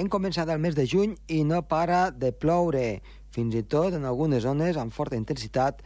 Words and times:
hem 0.00 0.08
començat 0.08 0.48
el 0.48 0.60
mes 0.64 0.76
de 0.76 0.86
juny 0.88 1.12
i 1.28 1.42
no 1.44 1.60
para 1.68 2.08
de 2.10 2.30
ploure, 2.32 3.02
fins 3.34 3.54
i 3.54 3.60
tot 3.62 3.92
en 3.92 4.06
algunes 4.08 4.46
zones 4.46 4.78
amb 4.80 4.94
forta 4.96 5.18
intensitat 5.18 5.82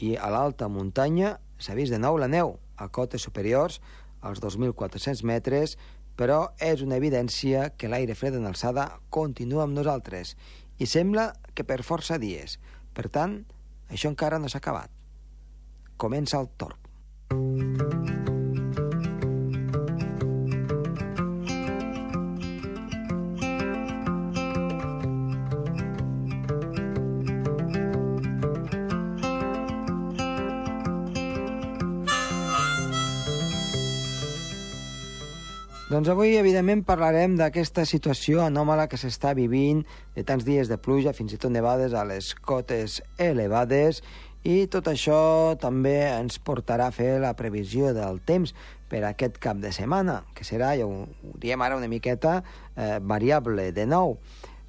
i 0.00 0.14
a 0.16 0.30
l'alta 0.32 0.70
muntanya 0.72 1.36
s'ha 1.60 1.76
vist 1.76 1.92
de 1.92 2.00
nou 2.00 2.16
la 2.16 2.30
neu, 2.32 2.56
a 2.80 2.88
cotes 2.88 3.26
superiors 3.28 3.82
als 4.24 4.40
2.400 4.40 5.22
metres, 5.26 5.76
però 6.16 6.54
és 6.64 6.80
una 6.82 6.96
evidència 6.96 7.68
que 7.76 7.92
l'aire 7.92 8.16
fred 8.16 8.40
en 8.40 8.48
alçada 8.48 8.88
continua 9.10 9.66
amb 9.66 9.76
nosaltres 9.76 10.34
i 10.78 10.88
sembla 10.88 11.34
que 11.54 11.66
per 11.66 11.82
força 11.84 12.18
dies. 12.18 12.56
Per 12.96 13.10
tant, 13.12 13.42
això 13.92 14.08
encara 14.08 14.40
no 14.40 14.48
s'ha 14.48 14.62
acabat. 14.64 14.90
Comença 15.98 16.40
el 16.40 16.48
torb. 16.56 17.97
Doncs 35.98 36.12
avui, 36.12 36.36
evidentment, 36.38 36.84
parlarem 36.86 37.32
d'aquesta 37.34 37.82
situació 37.82 38.44
anòmala 38.44 38.84
que 38.86 38.94
s'està 39.00 39.32
vivint 39.34 39.80
de 40.14 40.22
tants 40.22 40.44
dies 40.46 40.68
de 40.70 40.76
pluja, 40.78 41.10
fins 41.10 41.32
i 41.34 41.38
tot 41.42 41.50
nevades 41.50 41.90
a 41.90 42.04
les 42.06 42.28
cotes 42.38 43.00
elevades, 43.18 43.98
i 44.46 44.68
tot 44.70 44.86
això 44.92 45.56
també 45.58 45.96
ens 46.06 46.38
portarà 46.38 46.86
a 46.86 46.94
fer 46.94 47.16
la 47.18 47.32
previsió 47.34 47.90
del 47.96 48.20
temps 48.22 48.54
per 48.86 49.02
aquest 49.08 49.40
cap 49.42 49.58
de 49.58 49.74
setmana, 49.74 50.20
que 50.38 50.46
serà, 50.46 50.76
ja 50.78 50.86
ho, 50.86 51.08
ho 51.10 51.34
diem 51.42 51.66
ara 51.66 51.80
una 51.82 51.90
miqueta, 51.90 52.44
eh, 52.76 53.00
variable 53.02 53.72
de 53.74 53.90
nou 53.90 54.20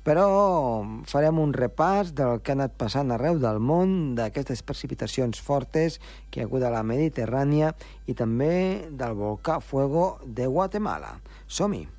però 0.07 0.83
farem 1.09 1.39
un 1.43 1.53
repàs 1.53 2.13
del 2.17 2.39
que 2.41 2.53
ha 2.53 2.57
anat 2.57 2.75
passant 2.79 3.11
arreu 3.11 3.39
del 3.41 3.59
món, 3.59 4.15
d'aquestes 4.17 4.63
precipitacions 4.63 5.41
fortes 5.43 5.99
que 6.29 6.39
hi 6.39 6.43
ha 6.43 6.49
hagut 6.49 6.65
a 6.65 6.73
la 6.73 6.83
Mediterrània 6.87 7.75
i 8.07 8.15
també 8.17 8.89
del 8.89 9.15
volcà 9.19 9.59
Fuego 9.59 10.11
de 10.25 10.47
Guatemala. 10.47 11.17
Som-hi! 11.47 11.98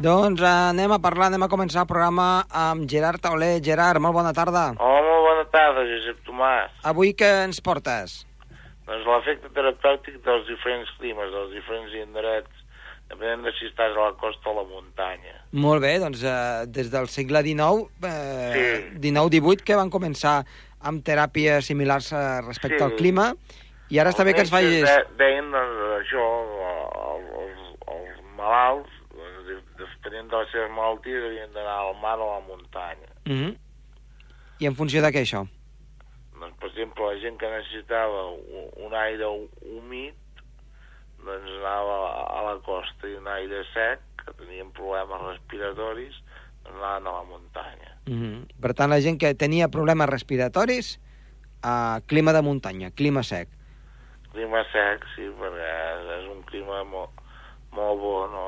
Doncs 0.00 0.40
anem 0.40 0.92
a 0.94 0.98
parlar, 1.02 1.26
anem 1.28 1.42
a 1.44 1.48
començar 1.52 1.82
el 1.84 1.88
programa 1.90 2.46
amb 2.56 2.86
Gerard 2.88 3.20
Tauler. 3.20 3.58
Gerard, 3.60 4.00
molt 4.00 4.16
bona 4.16 4.32
tarda. 4.32 4.70
Hola, 4.80 5.02
molt 5.04 5.26
bona 5.26 5.42
tarda, 5.52 5.82
Josep 5.84 6.22
Tomàs. 6.24 6.72
Avui 6.88 7.12
què 7.12 7.28
ens 7.44 7.60
portes? 7.60 8.22
Doncs 8.88 9.04
l'efecte 9.04 9.50
terapèutic 9.54 10.16
dels 10.24 10.46
diferents 10.48 10.88
climes, 10.98 11.28
dels 11.34 11.52
diferents 11.52 11.92
indrets, 12.00 12.62
depenent 13.12 13.44
de 13.44 13.52
si 13.58 13.68
estàs 13.68 13.92
a 13.92 14.06
la 14.06 14.14
costa 14.22 14.48
o 14.48 14.54
a 14.54 14.62
la 14.62 14.64
muntanya. 14.70 15.36
Molt 15.52 15.84
bé, 15.84 15.92
doncs 16.00 16.24
eh, 16.24 16.64
des 16.72 16.88
del 16.94 17.10
segle 17.12 17.42
XIX, 17.44 17.84
eh, 18.00 18.54
Sí. 18.56 19.00
19-18, 19.04 19.62
que 19.68 19.76
van 19.76 19.90
començar 19.92 20.38
amb 20.80 21.04
teràpies 21.04 21.68
similars 21.68 22.08
eh, 22.16 22.40
respecte 22.46 22.78
Sí. 22.80 22.84
al 22.88 22.96
clima, 22.96 23.34
i 23.90 23.98
ara 24.00 24.14
està 24.16 24.24
bé 24.24 24.32
que 24.32 24.46
ens 24.46 24.50
facis... 24.54 24.80
De, 24.88 24.96
deien 25.20 25.52
doncs, 25.52 25.84
això, 26.00 26.24
els, 27.12 27.30
els, 27.44 27.68
els 27.98 28.24
malalts, 28.38 28.96
depenent 30.00 30.30
de 30.30 30.36
les 30.40 30.52
seves 30.52 30.72
malalties, 30.72 31.24
havien 31.24 31.52
d'anar 31.52 31.76
al 31.84 31.96
mar 32.00 32.18
o 32.18 32.30
a 32.30 32.38
la 32.38 32.46
muntanya. 32.46 33.12
Mhm. 33.26 33.56
I 34.60 34.66
en 34.66 34.74
funció 34.74 35.02
de 35.02 35.08
què, 35.12 35.22
això? 35.22 35.46
Doncs, 36.40 36.56
per 36.58 36.68
exemple, 36.70 37.04
la 37.04 37.20
gent 37.20 37.38
que 37.38 37.48
necessitava 37.50 38.30
un, 38.32 38.94
aire 38.94 39.26
humit, 39.62 40.16
doncs 41.24 41.50
anava 41.60 41.98
a, 42.24 42.42
la 42.48 42.58
costa, 42.64 43.08
i 43.08 43.14
un 43.14 43.28
aire 43.28 43.64
sec, 43.74 44.00
que 44.24 44.32
tenien 44.32 44.72
problemes 44.72 45.20
respiratoris, 45.20 46.16
doncs 46.64 46.76
anaven 46.76 47.06
a 47.06 47.12
la 47.12 47.24
muntanya. 47.24 47.96
Mhm. 48.06 48.60
Per 48.60 48.74
tant, 48.74 48.90
la 48.90 49.00
gent 49.00 49.18
que 49.18 49.34
tenia 49.34 49.68
problemes 49.68 50.08
respiratoris, 50.08 50.98
a 51.62 52.00
clima 52.06 52.32
de 52.32 52.42
muntanya, 52.42 52.90
clima 52.90 53.22
sec. 53.22 53.48
Clima 54.32 54.64
sec, 54.72 55.04
sí, 55.14 55.28
perquè 55.40 55.68
és, 55.68 56.06
és 56.20 56.28
un 56.30 56.42
clima 56.48 56.84
molt, 56.84 57.10
molt 57.72 58.00
bo, 58.00 58.26
no? 58.28 58.44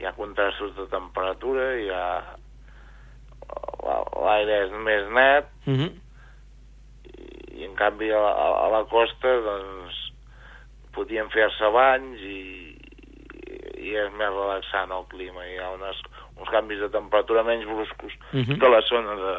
Hi 0.00 0.06
ha 0.08 0.12
contrastos 0.16 0.74
de 0.76 0.86
temperatura, 0.88 1.74
hi 1.76 1.88
ha... 1.92 2.04
la- 3.84 4.04
L'aire 4.24 4.56
és 4.66 4.72
més 4.84 5.08
net, 5.16 5.48
Mhm. 5.66 5.90
i 7.60 7.64
en 7.66 7.74
canvi 7.76 8.10
a 8.12 8.18
la, 8.20 8.30
a 8.64 8.68
la 8.72 8.84
costa, 8.88 9.28
doncs, 9.44 9.96
podien 10.94 11.28
fer-se 11.30 11.68
banys 11.74 12.20
i, 12.20 12.76
i 13.80 13.94
és 13.96 14.12
més 14.16 14.30
relaxant 14.32 14.92
el 14.96 15.04
clima. 15.10 15.44
Hi 15.46 15.58
ha 15.60 15.70
unes, 15.74 16.00
uns 16.36 16.48
canvis 16.52 16.80
de 16.80 16.88
temperatura 16.88 17.42
menys 17.44 17.66
bruscos 17.68 18.12
Mhm. 18.32 18.58
que 18.58 18.68
la 18.68 18.80
zona 18.88 19.14
de, 19.16 19.34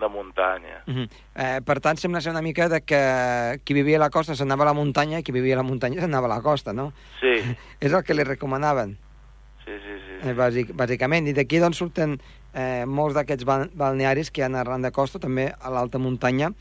de 0.00 0.08
muntanya. 0.08 0.82
Mhm. 0.86 1.08
Eh, 1.36 1.60
per 1.66 1.80
tant, 1.80 1.96
sembla 1.98 2.20
ser 2.20 2.32
una 2.32 2.42
mica 2.42 2.68
de 2.68 2.80
que 2.82 3.60
qui 3.64 3.74
vivia 3.74 3.96
a 3.96 4.00
la 4.06 4.10
costa 4.10 4.34
s'anava 4.34 4.62
a 4.64 4.66
la 4.72 4.78
muntanya 4.78 5.18
i 5.18 5.22
qui 5.22 5.32
vivia 5.32 5.54
a 5.54 5.62
la 5.62 5.68
muntanya 5.68 6.00
s'anava 6.00 6.26
a 6.26 6.36
la 6.36 6.42
costa, 6.42 6.72
no? 6.72 6.92
Sí, 7.20 7.34
És 7.80 7.92
el 7.92 8.02
que 8.04 8.14
li 8.14 8.24
recomanaven, 8.24 8.96
bàsic, 10.38 10.70
bàsicament. 10.78 11.26
I 11.28 11.32
d'aquí 11.34 11.58
doncs, 11.58 11.76
surten 11.82 12.20
eh, 12.54 12.84
molts 12.86 13.14
d'aquests 13.18 13.44
ba- 13.44 13.68
balnearis 13.74 14.30
que 14.30 14.40
hi 14.42 14.44
ha 14.44 14.50
arran 14.60 14.82
de 14.82 14.90
costa, 14.92 15.18
també 15.18 15.52
a 15.58 15.70
l'alta 15.70 15.98
muntanya, 15.98 16.52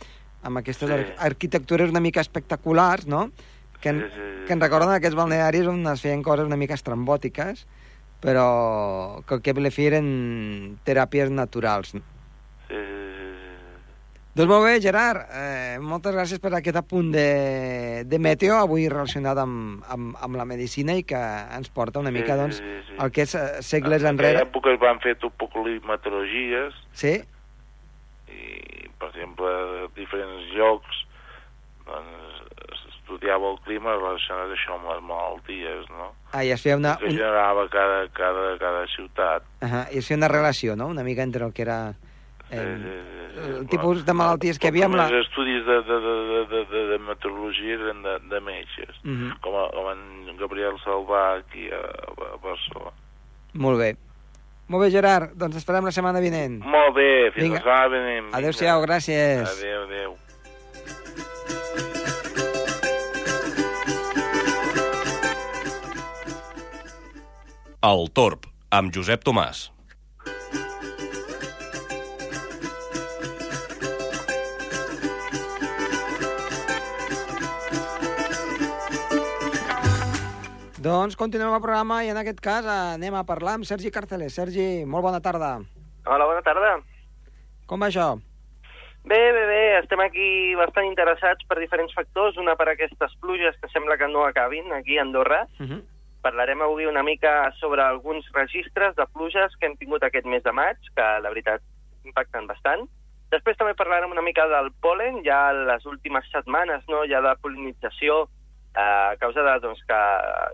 amb 0.44 0.58
aquestes 0.58 0.90
Sí. 0.90 0.94
ar 0.94 1.06
arquitectures 1.30 1.90
una 1.90 2.00
mica 2.02 2.22
espectaculars, 2.22 3.06
no? 3.08 3.30
Que, 3.82 3.90
en, 3.90 4.00
Sí, 4.02 4.06
sí, 4.14 4.22
sí. 4.42 4.46
que 4.48 4.54
en 4.54 4.62
recorden 4.62 4.90
aquests 4.90 5.16
balnearis 5.16 5.68
on 5.68 5.86
es 5.88 6.02
feien 6.02 6.24
coses 6.24 6.46
una 6.46 6.58
mica 6.58 6.74
estrambòtiques, 6.74 7.66
però 8.22 9.24
que 9.26 9.34
al 9.36 9.42
que 9.42 9.54
eren 9.88 10.78
teràpies 10.86 11.30
naturals. 11.32 11.92
Sí, 11.92 12.00
sí. 12.70 13.01
Doncs 14.32 14.48
molt 14.48 14.64
bé, 14.64 14.78
Gerard, 14.80 15.26
eh, 15.36 15.78
moltes 15.84 16.14
gràcies 16.16 16.40
per 16.40 16.54
aquest 16.56 16.78
apunt 16.80 17.10
de, 17.12 18.04
de 18.08 18.20
meteo 18.24 18.56
avui 18.62 18.86
relacionat 18.88 19.38
amb, 19.44 19.82
amb, 19.92 20.14
amb 20.24 20.38
la 20.40 20.46
medicina 20.48 20.96
i 20.96 21.04
que 21.04 21.20
ens 21.58 21.68
porta 21.76 22.00
una 22.00 22.14
mica, 22.16 22.38
sí, 22.38 22.40
doncs, 22.40 22.62
sí, 22.62 22.76
sí. 22.88 22.96
el 23.04 23.12
que 23.12 23.26
és 23.28 23.34
eh, 23.36 23.42
segles 23.60 24.06
En 24.06 24.14
aquella 24.14 24.14
enrere. 24.16 24.46
època 24.48 24.72
es 24.72 24.80
van 24.80 25.02
fer 25.04 25.18
topoclimatologies 25.20 26.78
Sí? 26.96 27.12
i, 28.32 28.88
per 29.02 29.10
exemple, 29.12 29.52
a 29.52 29.90
diferents 30.00 30.48
llocs 30.56 31.02
doncs, 31.90 32.40
s'estudiava 32.86 33.50
el 33.52 33.60
clima 33.66 33.98
relacionat 33.98 34.54
això 34.56 34.78
amb 34.78 34.88
les 34.94 35.02
malalties, 35.10 35.90
no? 35.92 36.08
Ah, 36.32 36.46
i 36.48 36.54
es 36.56 36.64
feia 36.64 36.78
una, 36.80 36.96
que 37.04 37.12
generava 37.12 37.68
cada, 37.68 38.06
cada, 38.16 38.56
cada 38.64 38.88
ciutat. 38.96 39.44
uh 39.60 39.84
i 39.92 40.00
es 40.00 40.08
feia 40.08 40.22
una 40.24 40.32
relació, 40.32 40.78
no?, 40.80 40.88
una 40.88 41.04
mica 41.04 41.22
entre 41.28 41.44
el 41.44 41.52
que 41.52 41.68
era 41.68 41.82
eh, 42.52 42.78
sí, 42.78 42.84
sí, 42.84 43.42
sí. 43.42 43.50
el 43.62 43.68
tipus 43.72 44.06
de 44.06 44.14
malalties 44.14 44.60
que 44.60 44.68
hi 44.68 44.72
havia 44.74 44.86
amb 44.86 44.96
la... 45.00 45.08
Els 45.10 45.26
estudis 45.28 45.66
de, 45.66 45.78
de, 45.88 45.98
de, 46.06 46.14
de, 46.32 46.40
de, 46.52 46.62
de, 46.74 46.84
de 46.92 46.98
meteorologia 47.08 47.74
eren 47.80 48.02
de, 48.04 48.18
de 48.30 48.40
metges, 48.42 48.96
Uh 49.04 49.10
-huh. 49.12 49.40
com, 49.42 49.56
a, 49.56 49.70
com 49.72 49.90
en 49.92 50.38
Gabriel 50.38 50.76
Salvà 50.86 51.40
aquí 51.40 51.70
a, 51.72 51.82
a 51.82 52.38
Barcelona. 52.44 52.92
Molt 53.54 53.80
bé. 53.80 53.96
Molt 54.68 54.84
bé, 54.86 54.92
Gerard, 54.92 55.32
doncs 55.36 55.56
esperem 55.58 55.84
la 55.84 55.92
setmana 55.92 56.20
vinent. 56.20 56.60
Molt 56.64 56.96
bé, 56.96 57.32
fins 57.34 57.44
Vinga. 57.44 57.56
la 57.56 57.62
setmana 57.62 57.88
vinent. 57.88 58.34
Adéu-siau, 58.36 58.82
gràcies. 58.82 59.42
Adéu, 59.60 59.84
adéu. 59.84 60.18
El 67.90 68.10
Torb, 68.14 68.46
amb 68.78 68.94
Josep 68.96 69.24
Tomàs. 69.26 69.66
Doncs 80.82 81.14
continuem 81.14 81.54
el 81.54 81.62
programa 81.62 82.00
i 82.02 82.08
en 82.10 82.18
aquest 82.18 82.40
cas 82.42 82.66
eh, 82.66 82.76
anem 82.96 83.14
a 83.14 83.22
parlar 83.28 83.60
amb 83.60 83.68
Sergi 83.70 83.92
Carceler. 83.94 84.32
Sergi, 84.34 84.82
molt 84.90 85.06
bona 85.06 85.20
tarda. 85.22 85.52
Hola, 86.10 86.26
bona 86.26 86.42
tarda. 86.42 86.72
Com 87.70 87.84
va 87.86 87.92
això? 87.92 88.16
Bé, 89.06 89.20
bé, 89.36 89.44
bé, 89.46 89.60
estem 89.78 90.02
aquí 90.02 90.26
bastant 90.58 90.88
interessats 90.90 91.46
per 91.46 91.60
diferents 91.60 91.94
factors. 91.94 92.40
Una 92.42 92.56
per 92.58 92.72
aquestes 92.72 93.14
pluges 93.22 93.62
que 93.62 93.70
sembla 93.70 94.00
que 94.02 94.10
no 94.10 94.26
acabin 94.26 94.74
aquí 94.74 94.98
a 94.98 95.06
Andorra. 95.06 95.44
Uh 95.60 95.68
-huh. 95.68 95.80
Parlarem 96.26 96.62
avui 96.66 96.88
una 96.88 97.04
mica 97.04 97.54
sobre 97.60 97.84
alguns 97.84 98.26
registres 98.34 98.96
de 98.96 99.06
pluges 99.14 99.54
que 99.60 99.68
hem 99.68 99.78
tingut 99.78 100.04
aquest 100.04 100.26
mes 100.26 100.42
de 100.42 100.52
maig, 100.52 100.78
que 100.96 101.06
la 101.22 101.30
veritat 101.30 101.62
impacten 102.06 102.48
bastant. 102.48 102.90
Després 103.30 103.58
també 103.58 103.76
parlarem 103.76 104.10
una 104.10 104.22
mica 104.22 104.48
del 104.48 104.72
polen, 104.82 105.22
ja 105.24 105.54
les 105.54 105.86
últimes 105.86 106.26
setmanes, 106.32 106.82
no?, 106.88 107.06
ja 107.06 107.22
de 107.22 107.36
polinització, 107.42 108.28
a 108.76 109.16
causa 109.20 109.44
de, 109.44 109.56
doncs, 109.64 109.82
que 109.88 110.02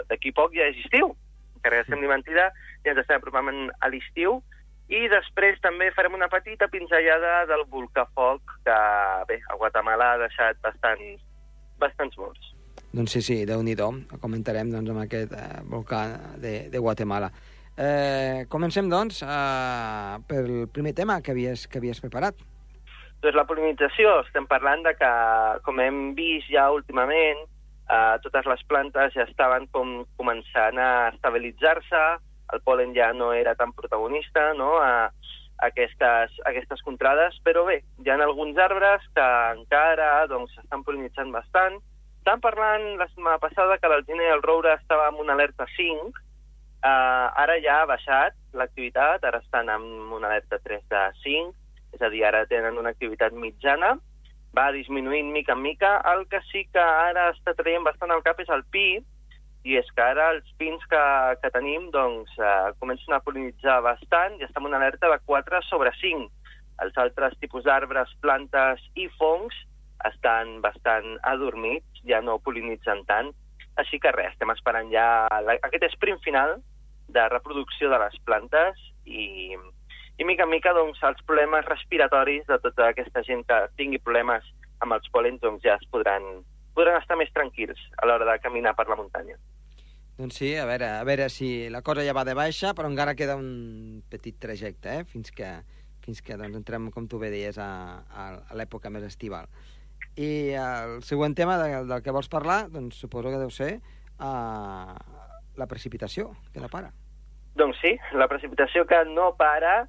d'aquí 0.10 0.34
poc 0.36 0.56
ja 0.58 0.70
és 0.72 0.80
estiu, 0.84 1.14
encara 1.58 1.82
que 1.82 1.92
sembli 1.92 2.10
mentida, 2.10 2.52
ja 2.86 2.94
ens 2.94 3.02
estem 3.04 3.20
apropant 3.20 3.68
a 3.82 3.90
l'estiu, 3.94 4.40
i 4.88 5.08
després 5.12 5.60
també 5.60 5.90
farem 5.92 6.16
una 6.16 6.30
petita 6.32 6.70
pinzellada 6.72 7.42
del 7.50 7.66
volcà 7.68 8.06
foc, 8.16 8.54
que, 8.64 8.78
bé, 9.28 9.42
a 9.52 9.58
Guatemala 9.60 10.14
ha 10.14 10.22
deixat 10.22 10.62
bastants, 10.64 11.20
bastants 11.82 12.16
morts. 12.18 12.54
Doncs 12.96 13.18
sí, 13.18 13.22
sí, 13.22 13.38
déu 13.46 13.62
nhi 13.62 13.76
comentarem 14.22 14.72
doncs, 14.72 14.90
amb 14.90 15.04
aquest 15.04 15.34
eh, 15.36 15.62
volcà 15.68 16.06
de, 16.40 16.70
de 16.72 16.80
Guatemala. 16.80 17.30
Eh, 17.78 18.48
comencem, 18.50 18.88
doncs, 18.90 19.22
eh, 19.22 20.16
pel 20.30 20.70
primer 20.74 20.94
tema 20.96 21.20
que 21.22 21.36
havies, 21.36 21.68
que 21.68 21.78
havies 21.78 22.00
preparat. 22.00 22.40
Doncs 23.22 23.36
la 23.36 23.46
polinització, 23.50 24.22
estem 24.24 24.48
parlant 24.48 24.86
de 24.88 24.96
que, 24.96 25.12
com 25.68 25.84
hem 25.84 26.16
vist 26.16 26.48
ja 26.54 26.70
últimament, 26.72 27.44
eh, 27.90 28.16
totes 28.24 28.46
les 28.52 28.64
plantes 28.68 29.16
ja 29.16 29.26
estaven 29.28 29.68
com 29.72 30.04
començant 30.20 30.80
a 30.80 31.10
estabilitzar-se, 31.14 32.04
el 32.54 32.62
polen 32.64 32.94
ja 32.96 33.12
no 33.14 33.34
era 33.36 33.56
tan 33.60 33.74
protagonista 33.76 34.54
no? 34.56 34.78
a, 34.80 35.10
aquestes, 35.58 36.34
aquestes 36.46 36.82
contrades, 36.86 37.38
però 37.44 37.66
bé, 37.66 37.82
hi 38.04 38.10
ha 38.10 38.18
alguns 38.22 38.58
arbres 38.62 39.06
que 39.16 39.28
encara 39.58 40.28
doncs, 40.30 40.54
doncs, 40.70 40.86
polinitzant 40.86 41.32
bastant. 41.34 41.80
Estàvem 42.20 42.44
parlant 42.44 42.88
la 43.00 43.08
setmana 43.10 43.42
passada 43.42 43.78
que 43.82 43.90
l'alzina 43.90 44.26
i 44.26 44.34
el 44.36 44.44
roure 44.46 44.76
estava 44.76 45.08
en 45.10 45.22
una 45.24 45.34
alerta 45.38 45.66
5, 45.76 46.12
uh, 46.12 47.28
ara 47.44 47.58
ja 47.64 47.82
ha 47.82 47.90
baixat 47.90 48.36
l'activitat, 48.54 49.24
ara 49.24 49.42
estan 49.44 49.72
en 49.74 49.88
una 50.14 50.30
alerta 50.30 50.60
3 50.64 50.84
de 50.92 51.06
5, 51.24 51.56
és 51.96 52.04
a 52.04 52.12
dir, 52.14 52.26
ara 52.28 52.46
tenen 52.52 52.78
una 52.78 52.94
activitat 52.94 53.34
mitjana, 53.34 53.96
va 54.58 54.72
disminuint 54.74 55.30
mica 55.32 55.54
en 55.54 55.62
mica. 55.62 55.94
El 56.14 56.26
que 56.32 56.42
sí 56.50 56.66
que 56.74 56.82
ara 56.82 57.30
està 57.36 57.54
traient 57.58 57.86
bastant 57.86 58.12
al 58.14 58.26
cap 58.26 58.42
és 58.42 58.50
el 58.54 58.66
pi, 58.74 58.90
i 59.68 59.76
és 59.76 59.88
que 59.96 60.04
ara 60.04 60.30
els 60.36 60.48
pins 60.60 60.84
que, 60.92 61.04
que 61.42 61.52
tenim 61.52 61.90
doncs, 61.92 62.32
eh, 62.40 62.72
comencen 62.82 63.16
a 63.16 63.22
polinitzar 63.24 63.82
bastant 63.86 64.38
i 64.40 64.46
estem 64.48 64.64
en 64.64 64.72
una 64.72 64.80
alerta 64.80 65.10
de 65.12 65.20
4 65.28 65.64
sobre 65.68 65.92
5. 66.00 66.30
Els 66.86 67.00
altres 67.02 67.36
tipus 67.42 67.66
d'arbres, 67.66 68.14
plantes 68.24 68.84
i 68.96 69.10
fongs 69.18 69.56
estan 70.08 70.60
bastant 70.62 71.18
adormits, 71.26 72.04
ja 72.08 72.22
no 72.22 72.38
polinitzen 72.46 73.04
tant. 73.10 73.34
Així 73.82 74.00
que 74.02 74.14
res, 74.14 74.32
estem 74.36 74.54
esperant 74.54 74.92
ja 74.94 75.08
la, 75.44 75.58
aquest 75.68 75.90
sprint 75.96 76.22
final 76.26 76.58
de 77.14 77.26
reproducció 77.34 77.90
de 77.92 78.00
les 78.04 78.16
plantes 78.28 78.80
i, 79.06 79.58
i 80.18 80.26
mica 80.26 80.46
en 80.48 80.50
mica 80.50 80.74
doncs, 80.74 81.02
els 81.06 81.22
problemes 81.30 81.66
respiratoris 81.66 82.48
de 82.50 82.58
tota 82.64 82.90
aquesta 82.90 83.22
gent 83.26 83.44
que 83.50 83.60
tingui 83.78 84.02
problemes 84.02 84.46
amb 84.82 84.96
els 84.98 85.06
pol·lens 85.14 85.42
doncs, 85.44 85.62
ja 85.66 85.78
es 85.78 85.86
podran, 85.94 86.42
podran 86.78 86.98
estar 87.02 87.18
més 87.20 87.32
tranquils 87.34 87.80
a 88.02 88.10
l'hora 88.10 88.26
de 88.26 88.40
caminar 88.42 88.74
per 88.78 88.88
la 88.90 88.98
muntanya. 88.98 89.38
Doncs 90.18 90.40
sí, 90.42 90.56
a 90.58 90.66
veure, 90.66 90.90
a 90.98 91.04
veure 91.06 91.30
si 91.30 91.70
la 91.70 91.84
cosa 91.86 92.06
ja 92.06 92.16
va 92.18 92.26
de 92.26 92.34
baixa, 92.38 92.74
però 92.74 92.90
encara 92.90 93.14
queda 93.18 93.38
un 93.38 94.02
petit 94.10 94.40
trajecte, 94.42 95.02
eh? 95.02 95.06
fins 95.06 95.30
que, 95.30 95.52
fins 96.02 96.24
que 96.26 96.38
doncs, 96.40 96.58
entrem, 96.58 96.90
com 96.94 97.06
tu 97.06 97.22
bé 97.22 97.30
deies, 97.30 97.60
a, 97.62 98.02
a, 98.10 98.30
a 98.42 98.58
l'època 98.58 98.90
més 98.90 99.06
estival. 99.06 99.46
I 100.18 100.58
el 100.58 101.04
següent 101.06 101.38
tema 101.38 101.60
del, 101.62 101.86
del 101.86 102.02
que 102.02 102.14
vols 102.14 102.30
parlar, 102.34 102.64
doncs 102.74 102.98
suposo 102.98 103.30
que 103.30 103.44
deu 103.44 103.54
ser 103.54 103.76
uh, 103.78 104.98
la 105.58 105.70
precipitació, 105.70 106.32
que 106.54 106.66
no 106.66 106.72
para. 106.74 106.90
Doncs 107.58 107.78
sí, 107.82 107.94
la 108.18 108.26
precipitació 108.30 108.86
que 108.90 109.04
no 109.14 109.36
para 109.38 109.84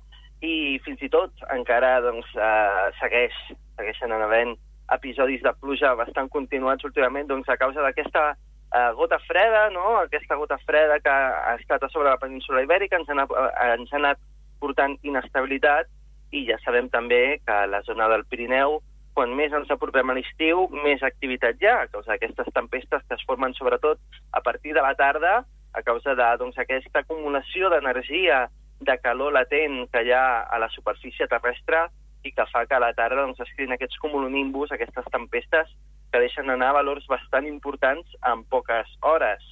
i 0.45 0.79
fins 0.85 1.03
i 1.03 1.11
tot 1.11 1.33
encara 1.55 1.99
doncs, 2.05 2.29
uh, 2.39 2.89
segueix, 3.01 3.35
segueixen 3.79 4.13
havent 4.15 4.57
episodis 4.95 5.43
de 5.43 5.53
pluja 5.61 5.95
bastant 5.99 6.31
continuats 6.33 6.85
últimament 6.85 7.29
doncs, 7.29 7.49
a 7.49 7.59
causa 7.61 7.83
d'aquesta 7.85 8.31
eh, 8.75 8.91
gota 8.97 9.19
freda, 9.27 9.69
no? 9.71 9.97
aquesta 9.99 10.37
gota 10.37 10.59
freda 10.65 10.99
que 11.01 11.11
ha 11.13 11.55
estat 11.59 11.83
a 11.83 11.91
sobre 11.93 12.09
la 12.09 12.21
península 12.21 12.63
ibèrica, 12.65 13.01
ens 13.01 13.09
ha, 13.09 13.25
eh, 13.25 13.73
ens 13.75 13.93
ha 13.93 13.99
anat 14.01 14.21
portant 14.61 14.97
inestabilitat 15.07 15.91
i 16.33 16.45
ja 16.49 16.59
sabem 16.65 16.89
també 16.93 17.41
que 17.47 17.59
la 17.71 17.83
zona 17.87 18.09
del 18.13 18.25
Pirineu, 18.29 18.81
quan 19.15 19.33
més 19.35 19.53
ens 19.53 19.71
apropem 19.75 20.11
a 20.11 20.17
l'estiu, 20.17 20.67
més 20.85 21.03
activitat 21.03 21.61
hi 21.61 21.69
ha, 21.69 21.83
a 21.83 21.93
causa 21.93 22.15
d'aquestes 22.15 22.53
tempestes 22.55 23.05
que 23.09 23.17
es 23.17 23.25
formen 23.27 23.55
sobretot 23.57 24.01
a 24.33 24.43
partir 24.45 24.75
de 24.77 24.85
la 24.85 24.95
tarda, 24.95 25.41
a 25.73 25.83
causa 25.83 26.15
de 26.15 26.29
doncs, 26.41 26.59
aquesta 26.59 27.05
acumulació 27.05 27.71
d'energia, 27.73 28.47
de 28.81 28.99
calor 29.03 29.33
latent 29.33 29.87
que 29.93 30.03
hi 30.05 30.13
ha 30.15 30.43
a 30.43 30.59
la 30.59 30.69
superfície 30.71 31.27
terrestre 31.27 31.89
i 32.25 32.33
que 32.33 32.47
fa 32.53 32.65
que 32.67 32.75
a 32.75 32.83
la 32.83 32.93
tarda 32.95 33.23
doncs, 33.23 33.41
es 33.41 33.51
creïn 33.57 33.75
aquests 33.75 33.99
cumulonimbus, 34.03 34.73
aquestes 34.73 35.07
tempestes 35.13 35.71
que 36.13 36.21
deixen 36.23 36.51
anar 36.51 36.73
valors 36.77 37.07
bastant 37.11 37.47
importants 37.47 38.17
en 38.27 38.45
poques 38.45 38.91
hores. 39.03 39.45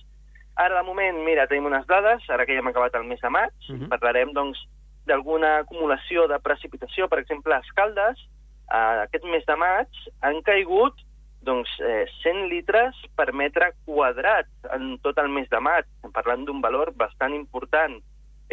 Ara, 0.56 0.78
de 0.78 0.87
moment, 0.88 1.19
mira, 1.25 1.46
tenim 1.46 1.69
unes 1.69 1.84
dades, 1.87 2.25
ara 2.32 2.46
que 2.46 2.56
ja 2.56 2.62
hem 2.62 2.70
acabat 2.70 2.94
el 2.96 3.05
mes 3.05 3.20
de 3.20 3.31
maig, 3.31 3.52
uh 3.52 3.73
mhm. 3.73 3.82
-huh. 3.82 3.88
parlarem, 3.88 4.32
doncs, 4.32 4.58
d'alguna 5.06 5.58
acumulació 5.58 6.26
de 6.28 6.38
precipitació, 6.43 7.08
per 7.08 7.20
exemple, 7.20 7.55
a 7.55 7.61
Escaldes, 7.61 8.19
eh, 8.73 9.02
aquest 9.06 9.25
mes 9.25 9.44
de 9.46 9.56
maig 9.56 9.88
han 10.20 10.43
caigut 10.43 10.94
doncs, 11.43 11.70
eh, 11.81 12.06
100 12.23 12.49
litres 12.49 12.96
per 13.14 13.32
metre 13.32 13.73
quadrat 13.84 14.49
en 14.75 14.99
tot 14.99 15.19
el 15.19 15.28
mes 15.28 15.49
de 15.49 15.61
maig. 15.61 15.87
Parlant 16.12 16.44
d'un 16.44 16.61
valor 16.61 16.93
bastant 16.96 17.34
important. 17.34 18.02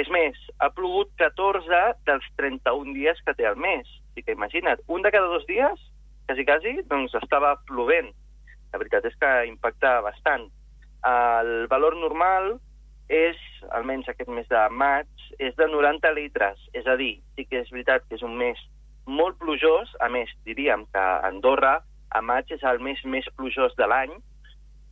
És 0.02 0.10
més, 0.10 0.38
ha 0.58 0.72
plogut 0.74 1.12
14 1.22 1.82
dels 2.08 2.26
31 2.40 2.96
dies 2.98 3.20
que 3.26 3.36
té 3.38 3.46
el 3.46 3.60
mes. 3.62 3.90
Així 4.12 4.26
que 4.26 4.36
imagina't, 4.38 4.82
un 4.90 5.06
de 5.06 5.12
cada 5.14 5.30
dos 5.30 5.46
dies 5.50 5.80
quasi, 6.28 6.46
quasi, 6.48 6.74
doncs 6.90 7.14
estava 7.20 7.56
plovent. 7.70 8.12
La 8.74 8.80
veritat 8.82 9.06
és 9.06 9.16
que 9.22 9.32
impacta 9.50 10.00
bastant. 10.02 10.48
El 11.06 11.68
valor 11.70 11.98
normal 12.00 12.56
és, 13.12 13.38
almenys 13.76 14.10
aquest 14.10 14.32
mes 14.32 14.48
de 14.50 14.62
maig, 14.72 15.10
és 15.38 15.54
de 15.60 15.68
90 15.70 16.14
litres. 16.16 16.62
És 16.74 16.88
a 16.88 16.96
dir, 16.98 17.18
sí 17.36 17.46
que 17.46 17.62
és 17.62 17.72
veritat 17.74 18.08
que 18.08 18.18
és 18.18 18.26
un 18.26 18.38
mes 18.40 18.60
molt 19.06 19.38
plujós, 19.38 19.92
a 20.00 20.08
més, 20.10 20.32
diríem 20.48 20.88
que 20.94 21.06
Andorra 21.28 21.82
a 22.14 22.22
maig 22.22 22.50
és 22.56 22.64
el 22.64 22.80
mes 22.80 23.02
més 23.04 23.28
plujós 23.38 23.76
de 23.76 23.88
l'any, 23.90 24.14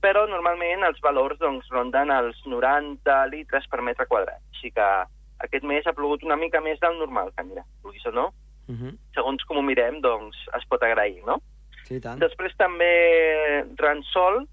però 0.02 0.26
normalment 0.28 0.84
els 0.88 1.00
valors 1.06 1.40
doncs, 1.40 1.70
ronden 1.72 2.12
els 2.14 2.38
90 2.46 3.18
litres 3.32 3.68
per 3.70 3.82
metre 3.86 4.08
quadrat. 4.10 4.42
Així 4.56 4.72
que 4.74 4.88
aquest 5.46 5.66
mes 5.68 5.86
ha 5.88 5.96
plogut 5.98 6.24
una 6.26 6.38
mica 6.38 6.62
més 6.62 6.80
del 6.82 6.98
normal, 7.00 7.32
que 7.38 7.46
mira, 7.46 7.64
vulguis 7.84 8.06
o 8.10 8.12
no, 8.12 8.28
uh 8.68 8.76
-huh. 8.76 8.96
segons 9.14 9.44
com 9.46 9.58
ho 9.58 9.62
mirem, 9.62 10.02
doncs 10.02 10.38
es 10.58 10.66
pot 10.70 10.84
agrair, 10.84 11.22
no? 11.26 11.42
Sí, 11.88 12.00
tant. 12.00 12.20
Després 12.20 12.56
també 12.58 13.66
Ransol 13.78 14.48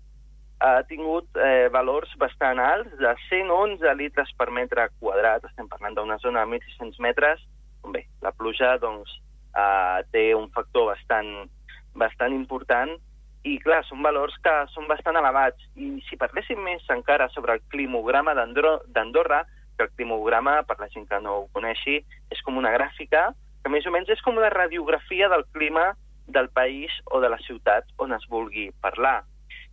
ha 0.60 0.82
tingut 0.82 1.26
eh, 1.36 1.68
valors 1.70 2.10
bastant 2.18 2.58
alts, 2.58 2.90
de 2.98 3.14
111 3.28 3.94
litres 3.94 4.32
per 4.36 4.50
metre 4.50 4.88
quadrat, 4.98 5.44
estem 5.44 5.68
parlant 5.68 5.94
d'una 5.94 6.18
zona 6.18 6.44
de 6.44 6.58
1.600 6.58 6.98
metres, 6.98 7.40
bé, 7.84 8.06
la 8.22 8.32
pluja 8.32 8.76
doncs, 8.78 9.20
eh, 9.56 10.02
té 10.10 10.34
un 10.34 10.50
factor 10.50 10.86
bastant, 10.86 11.48
bastant 11.94 12.32
important 12.32 12.98
i, 13.44 13.58
clar, 13.62 13.82
són 13.86 14.02
valors 14.02 14.34
que 14.42 14.54
són 14.74 14.88
bastant 14.90 15.18
elevats. 15.20 15.62
I 15.78 15.98
si 16.08 16.18
parléssim 16.20 16.60
més 16.64 16.84
encara 16.90 17.28
sobre 17.34 17.54
el 17.56 17.62
climograma 17.72 18.34
d'Andorra, 18.34 19.44
que 19.78 19.86
el 19.86 19.92
climograma, 19.94 20.62
per 20.66 20.78
la 20.80 20.88
gent 20.90 21.06
que 21.06 21.20
no 21.22 21.36
ho 21.38 21.46
coneixi, 21.54 22.00
és 22.34 22.42
com 22.42 22.58
una 22.58 22.72
gràfica 22.74 23.28
que 23.62 23.70
més 23.70 23.86
o 23.86 23.92
menys 23.94 24.10
és 24.14 24.22
com 24.24 24.38
una 24.38 24.50
radiografia 24.50 25.28
del 25.30 25.44
clima 25.54 25.92
del 26.26 26.48
país 26.50 26.92
o 27.06 27.20
de 27.20 27.30
la 27.30 27.38
ciutat 27.46 27.86
on 27.98 28.12
es 28.16 28.26
vulgui 28.30 28.68
parlar. 28.82 29.22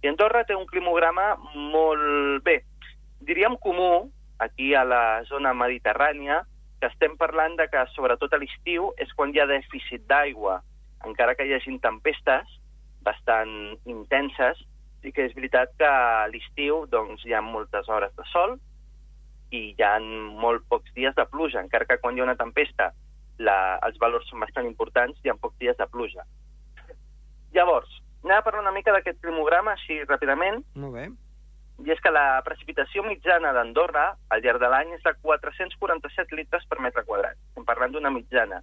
I 0.04 0.10
Andorra 0.12 0.44
té 0.46 0.56
un 0.56 0.68
climograma 0.70 1.34
molt 1.56 2.44
bé, 2.46 2.62
diríem 3.26 3.58
comú, 3.62 4.12
aquí 4.40 4.74
a 4.76 4.84
la 4.86 5.24
zona 5.30 5.54
mediterrània, 5.56 6.44
que 6.80 6.90
estem 6.92 7.16
parlant 7.18 7.56
de 7.58 7.68
que 7.72 7.82
sobretot 7.96 8.34
a 8.36 8.40
l'estiu 8.40 8.92
és 9.02 9.12
quan 9.16 9.32
hi 9.34 9.42
ha 9.42 9.48
dèficit 9.50 10.04
d'aigua, 10.10 10.60
encara 11.08 11.36
que 11.36 11.48
hi 11.48 11.54
hagin 11.56 11.80
tempestes 11.82 12.60
bastant 13.06 13.54
intenses, 13.86 14.60
sí 15.02 15.14
que 15.14 15.28
és 15.30 15.36
veritat 15.38 15.74
que 15.80 15.88
a 15.88 16.26
l'estiu 16.32 16.86
doncs, 16.92 17.26
hi 17.26 17.34
ha 17.34 17.44
moltes 17.46 17.90
hores 17.90 18.14
de 18.18 18.26
sol 18.32 18.58
i 19.54 19.62
hi 19.78 19.84
ha 19.86 19.98
molt 20.02 20.66
pocs 20.70 20.94
dies 20.98 21.16
de 21.16 21.26
pluja, 21.30 21.62
encara 21.62 21.86
que 21.86 22.00
quan 22.02 22.18
hi 22.18 22.24
ha 22.24 22.28
una 22.28 22.40
tempesta 22.40 22.92
la, 23.38 23.58
els 23.86 24.00
valors 24.02 24.28
són 24.30 24.42
bastant 24.44 24.68
importants 24.68 25.20
i 25.24 25.32
en 25.32 25.40
pocs 25.42 25.60
dies 25.62 25.78
de 25.78 25.88
pluja. 25.92 26.26
Llavors, 27.56 27.92
anem 28.24 28.40
a 28.40 28.46
parlar 28.46 28.64
una 28.64 28.74
mica 28.76 28.94
d'aquest 28.96 29.22
primograma, 29.24 29.76
així 29.76 30.02
ràpidament. 30.04 30.64
Molt 30.82 30.98
bé. 30.98 31.06
I 31.86 31.92
és 31.92 32.00
que 32.00 32.12
la 32.12 32.40
precipitació 32.46 33.04
mitjana 33.04 33.52
d'Andorra 33.56 34.06
al 34.32 34.44
llarg 34.44 34.62
de 34.64 34.70
l'any 34.72 34.94
és 34.96 35.04
de 35.04 35.12
447 35.22 36.38
litres 36.40 36.64
per 36.72 36.80
metre 36.84 37.04
quadrat. 37.08 37.36
Estem 37.52 37.68
parlant 37.68 37.96
d'una 37.96 38.12
mitjana. 38.16 38.62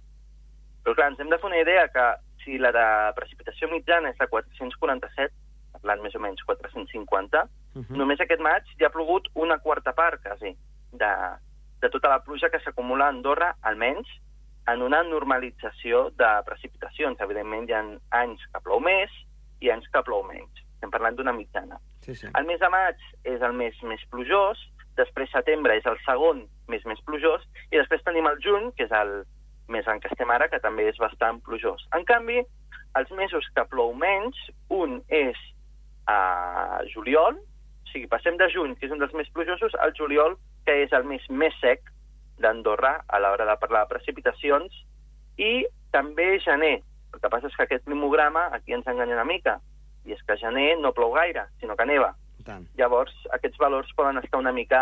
Però 0.83 0.95
clar, 0.97 1.11
ens 1.11 1.21
hem 1.21 1.29
de 1.31 1.37
fer 1.39 1.49
una 1.49 1.61
idea 1.61 1.85
que 1.93 2.07
si 2.43 2.59
la 2.61 2.71
de 2.75 2.85
precipitació 3.17 3.69
mitjana 3.71 4.11
és 4.13 4.19
de 4.19 4.27
447, 4.27 5.33
parlant 5.73 6.03
més 6.03 6.15
o 6.15 6.21
menys 6.23 6.43
450, 6.47 7.43
uh 7.43 7.81
-huh. 7.81 7.97
només 7.97 8.19
aquest 8.19 8.41
maig 8.41 8.63
ja 8.79 8.87
ha 8.87 8.95
plogut 8.95 9.27
una 9.33 9.57
quarta 9.59 9.93
part, 9.93 10.21
quasi, 10.21 10.55
de, 10.91 11.11
de 11.81 11.89
tota 11.89 12.09
la 12.09 12.23
pluja 12.23 12.49
que 12.49 12.59
s'acumula 12.59 13.05
a 13.05 13.09
Andorra, 13.09 13.55
almenys 13.61 14.07
en 14.67 14.81
una 14.81 15.03
normalització 15.03 16.09
de 16.15 16.29
precipitacions. 16.45 17.19
Evidentment, 17.19 17.69
hi 17.69 17.73
ha 17.73 17.83
anys 18.23 18.45
que 18.51 18.61
plou 18.63 18.79
més 18.79 19.11
i 19.59 19.71
anys 19.73 19.89
que 19.91 20.03
plou 20.03 20.23
menys. 20.23 20.63
Estem 20.75 20.91
parlant 20.91 21.15
d'una 21.15 21.33
mitjana. 21.35 21.79
Sí, 22.01 22.15
sí. 22.15 22.27
El 22.35 22.45
mes 22.45 22.59
de 22.59 22.69
maig 22.69 22.99
és 23.23 23.41
el 23.41 23.53
mes 23.53 23.75
més 23.83 24.03
plujós, 24.11 24.59
després 24.95 25.31
setembre 25.31 25.75
és 25.79 25.85
el 25.89 25.97
segon 26.05 26.43
mes 26.67 26.83
més 26.85 26.99
plujós, 27.07 27.43
i 27.71 27.79
després 27.79 28.03
tenim 28.03 28.27
el 28.27 28.39
juny, 28.43 28.71
que 28.77 28.87
és 28.87 28.91
el 28.91 29.23
mes 29.71 29.87
en 29.87 29.99
què 30.03 30.11
estem 30.11 30.31
ara, 30.33 30.49
que 30.51 30.59
també 30.63 30.87
és 30.89 30.99
bastant 31.01 31.39
plujós. 31.45 31.85
En 31.95 32.05
canvi, 32.05 32.41
els 32.99 33.11
mesos 33.17 33.47
que 33.55 33.65
plou 33.71 33.93
menys, 33.97 34.37
un 34.69 35.01
és 35.09 35.39
a 36.07 36.81
juliol, 36.93 37.37
o 37.39 37.91
sigui, 37.91 38.09
passem 38.11 38.37
de 38.37 38.49
juny, 38.51 38.75
que 38.75 38.87
és 38.87 38.93
un 38.93 39.01
dels 39.01 39.13
més 39.17 39.29
plujosos, 39.33 39.75
al 39.79 39.93
juliol, 39.97 40.37
que 40.67 40.83
és 40.85 40.93
el 40.95 41.05
mes 41.07 41.23
més 41.29 41.55
sec 41.61 41.85
d'Andorra 42.41 42.97
a 43.07 43.19
l'hora 43.21 43.47
de 43.49 43.59
parlar 43.61 43.85
de 43.85 43.93
precipitacions, 43.93 44.73
i 45.37 45.65
també 45.93 46.39
gener. 46.43 46.79
El 47.13 47.21
que 47.21 47.29
passa 47.29 47.49
és 47.49 47.55
que 47.55 47.67
aquest 47.67 47.87
mimograma 47.89 48.47
aquí 48.57 48.73
ens 48.73 48.87
enganya 48.89 49.15
una 49.19 49.29
mica, 49.29 49.59
i 50.05 50.15
és 50.15 50.23
que 50.27 50.37
gener 50.41 50.73
no 50.81 50.93
plou 50.95 51.13
gaire, 51.15 51.47
sinó 51.61 51.77
que 51.79 51.87
neva. 51.87 52.13
Tant. 52.43 52.65
Llavors, 52.75 53.13
aquests 53.37 53.61
valors 53.61 53.93
poden 53.95 54.19
estar 54.19 54.41
una 54.41 54.51
mica 54.51 54.81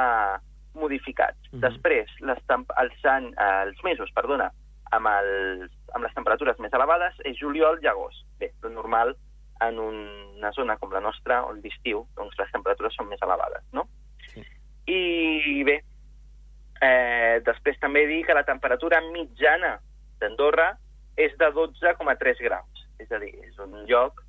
modificats. 0.74 1.38
Mhm. 1.52 1.62
Després, 1.62 2.10
les, 2.20 2.40
els, 2.82 3.06
any, 3.06 3.28
eh, 3.36 3.62
els 3.68 3.84
mesos, 3.84 4.12
perdona, 4.16 4.50
amb, 4.96 5.08
els, 5.08 5.72
amb 5.96 6.06
les 6.06 6.16
temperatures 6.16 6.60
més 6.60 6.74
elevades 6.74 7.20
és 7.28 7.38
juliol 7.40 7.80
i 7.84 7.88
agost. 7.92 8.26
Bé, 8.40 8.52
lo 8.64 8.70
normal 8.74 9.16
en 9.62 9.78
una 9.80 10.52
zona 10.56 10.78
com 10.82 10.92
la 10.94 11.04
nostra, 11.04 11.44
on 11.46 11.62
l'estiu, 11.62 12.06
doncs 12.18 12.38
les 12.40 12.52
temperatures 12.52 12.96
són 12.98 13.10
més 13.12 13.22
elevades, 13.22 13.64
no? 13.78 13.86
Sí. 14.32 14.42
I 14.90 15.62
bé, 15.68 15.78
eh, 16.82 17.42
després 17.46 17.78
també 17.80 18.08
dir 18.10 18.24
que 18.26 18.34
la 18.38 18.46
temperatura 18.48 19.02
mitjana 19.12 19.76
d'Andorra 20.22 20.72
és 21.18 21.36
de 21.38 21.52
12,3 21.54 22.42
graus. 22.42 22.88
És 23.02 23.12
a 23.12 23.20
dir, 23.22 23.34
és 23.46 23.58
un 23.62 23.86
lloc, 23.90 24.24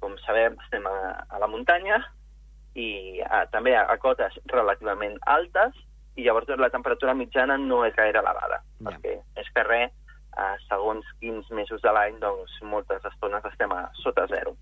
com 0.00 0.16
sabem, 0.26 0.56
estem 0.66 0.84
a, 0.88 1.24
a 1.28 1.40
la 1.40 1.48
muntanya 1.48 2.02
i 2.76 3.22
a, 3.24 3.44
també 3.52 3.74
a, 3.76 3.86
a 3.88 3.96
cotes 4.02 4.36
relativament 4.52 5.16
altes 5.30 5.76
i 6.16 6.24
llavors 6.26 6.48
la 6.60 6.70
temperatura 6.70 7.14
mitjana 7.16 7.56
no 7.58 7.84
és 7.86 7.94
gaire 7.96 8.20
elevada, 8.20 8.60
Ja. 8.80 8.90
perquè 8.90 9.16
més 9.36 9.48
que 9.54 9.64
res, 9.64 9.92
eh, 10.36 10.54
segons 10.68 11.08
quins 11.20 11.50
mesos 11.50 11.82
de 11.82 11.92
l'any, 11.94 12.18
doncs 12.22 12.54
moltes 12.62 13.04
estones 13.12 13.44
estem 13.50 13.72
a 13.72 13.86
sota 14.02 14.26
zero. 14.30 14.54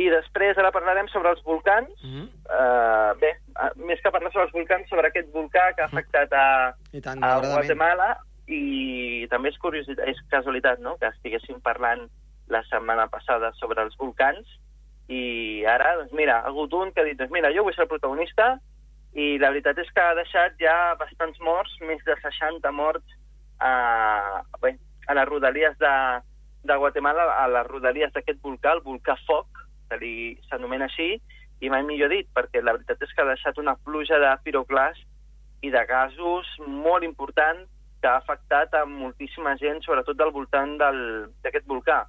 I 0.00 0.08
després 0.08 0.56
ara 0.56 0.72
parlarem 0.72 1.08
sobre 1.12 1.34
els 1.34 1.42
volcans. 1.44 1.92
Mm 2.02 2.30
Uh, 2.52 3.14
bé, 3.16 3.30
uh, 3.56 3.70
més 3.88 4.00
que 4.04 4.10
parlar 4.12 4.28
sobre 4.28 4.44
els 4.44 4.52
volcans, 4.52 4.88
sobre 4.90 5.08
aquest 5.08 5.30
volcà 5.32 5.70
que 5.72 5.80
ha 5.80 5.86
afectat 5.88 6.34
a, 6.36 6.74
I 6.92 7.00
tant, 7.00 7.22
a. 7.24 7.38
Guatemala 7.40 8.08
i 8.44 9.26
també 9.32 9.48
és 9.48 9.56
curiositat, 9.62 10.04
és 10.10 10.20
casualitat, 10.28 10.82
no?, 10.84 10.98
que 11.00 11.08
estiguéssim 11.08 11.62
parlant 11.64 12.02
la 12.52 12.60
setmana 12.68 13.06
passada 13.08 13.52
sobre 13.56 13.80
els 13.86 13.96
volcans 13.96 14.44
i 15.08 15.64
ara, 15.64 15.94
doncs 16.02 16.12
mira, 16.18 16.42
ha 16.42 16.50
hagut 16.50 16.74
un 16.76 16.92
que 16.92 17.00
ha 17.00 17.08
dit, 17.08 17.16
doncs 17.16 17.32
mira, 17.32 17.50
jo 17.56 17.64
vull 17.64 17.74
ser 17.74 17.86
el 17.86 17.92
protagonista 17.94 18.52
i 19.16 19.36
la 19.40 19.50
veritat 19.54 19.80
és 19.82 19.90
que 19.94 20.04
ha 20.04 20.14
deixat 20.18 20.60
ja 20.60 20.76
bastants 21.00 21.40
morts, 21.40 21.74
més 21.88 22.04
de 22.04 22.16
60 22.20 22.72
morts 22.76 23.16
a, 23.64 24.42
bé, 24.62 24.76
a 25.12 25.18
les 25.18 25.28
rodalies 25.28 25.76
de, 25.78 25.94
de 26.64 26.76
Guatemala, 26.76 27.28
a 27.36 27.46
les 27.52 27.68
rodalies 27.68 28.12
d'aquest 28.14 28.40
volcà, 28.42 28.72
el 28.72 28.82
volcà 28.84 29.16
Foc, 29.26 29.62
que 29.90 29.98
li 30.00 30.14
s'anomena 30.48 30.88
així, 30.88 31.14
i 31.62 31.70
mai 31.70 31.84
millor 31.86 32.10
dit, 32.10 32.28
perquè 32.34 32.62
la 32.62 32.74
veritat 32.74 33.04
és 33.04 33.12
que 33.12 33.22
ha 33.22 33.28
deixat 33.28 33.60
una 33.60 33.76
pluja 33.86 34.18
de 34.18 34.32
piroclast 34.46 35.04
i 35.62 35.70
de 35.70 35.82
gasos 35.86 36.48
molt 36.66 37.06
important 37.06 37.60
que 38.02 38.10
ha 38.10 38.16
afectat 38.18 38.72
a 38.74 38.82
moltíssima 38.88 39.54
gent, 39.60 39.78
sobretot 39.84 40.18
del 40.18 40.32
voltant 40.34 40.74
d'aquest 40.80 41.68
volcà. 41.70 42.00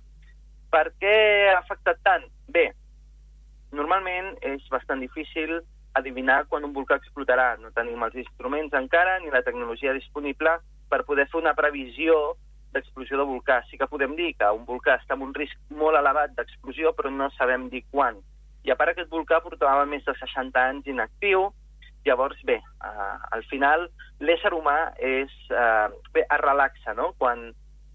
Per 0.73 0.87
què 0.97 1.17
ha 1.51 1.59
afectat 1.59 1.99
tant? 2.07 2.25
Bé, 2.49 2.71
normalment 3.77 4.31
és 4.41 4.65
bastant 4.73 5.03
difícil 5.03 5.59
adivinar 5.93 6.47
quan 6.49 6.65
un 6.65 6.73
volcà 6.73 6.97
explotarà. 6.97 7.51
No 7.61 7.69
tenim 7.77 8.01
els 8.07 8.17
instruments 8.23 8.73
encara 8.79 9.19
ni 9.21 9.29
la 9.29 9.43
tecnologia 9.45 9.93
disponible 9.93 10.55
per 10.89 11.03
poder 11.05 11.27
fer 11.29 11.43
una 11.43 11.53
previsió 11.53 12.33
d'explosió 12.73 13.17
de 13.19 13.25
volcà. 13.29 13.61
Sí 13.69 13.79
que 13.79 13.89
podem 13.89 14.15
dir 14.19 14.33
que 14.37 14.51
un 14.51 14.65
volcà 14.67 14.97
està 14.99 15.17
en 15.17 15.25
un 15.27 15.33
risc 15.37 15.57
molt 15.69 15.97
elevat 15.99 16.35
d'explosió, 16.37 16.93
però 16.97 17.11
no 17.13 17.29
sabem 17.37 17.69
dir 17.69 17.83
quan. 17.91 18.19
I 18.63 18.71
a 18.71 18.77
part 18.79 18.93
aquest 18.93 19.11
volcà 19.11 19.41
portava 19.43 19.85
més 19.89 20.05
de 20.05 20.15
60 20.19 20.59
anys 20.69 20.87
inactiu, 20.87 21.49
llavors, 22.05 22.39
bé, 22.47 22.59
uh, 22.83 23.17
al 23.35 23.43
final 23.49 23.87
l'ésser 24.19 24.51
humà 24.55 24.93
és, 24.99 25.31
uh, 25.51 25.91
bé, 26.15 26.23
es 26.23 26.41
relaxa, 26.41 26.95
no? 26.97 27.11
Quan, 27.19 27.51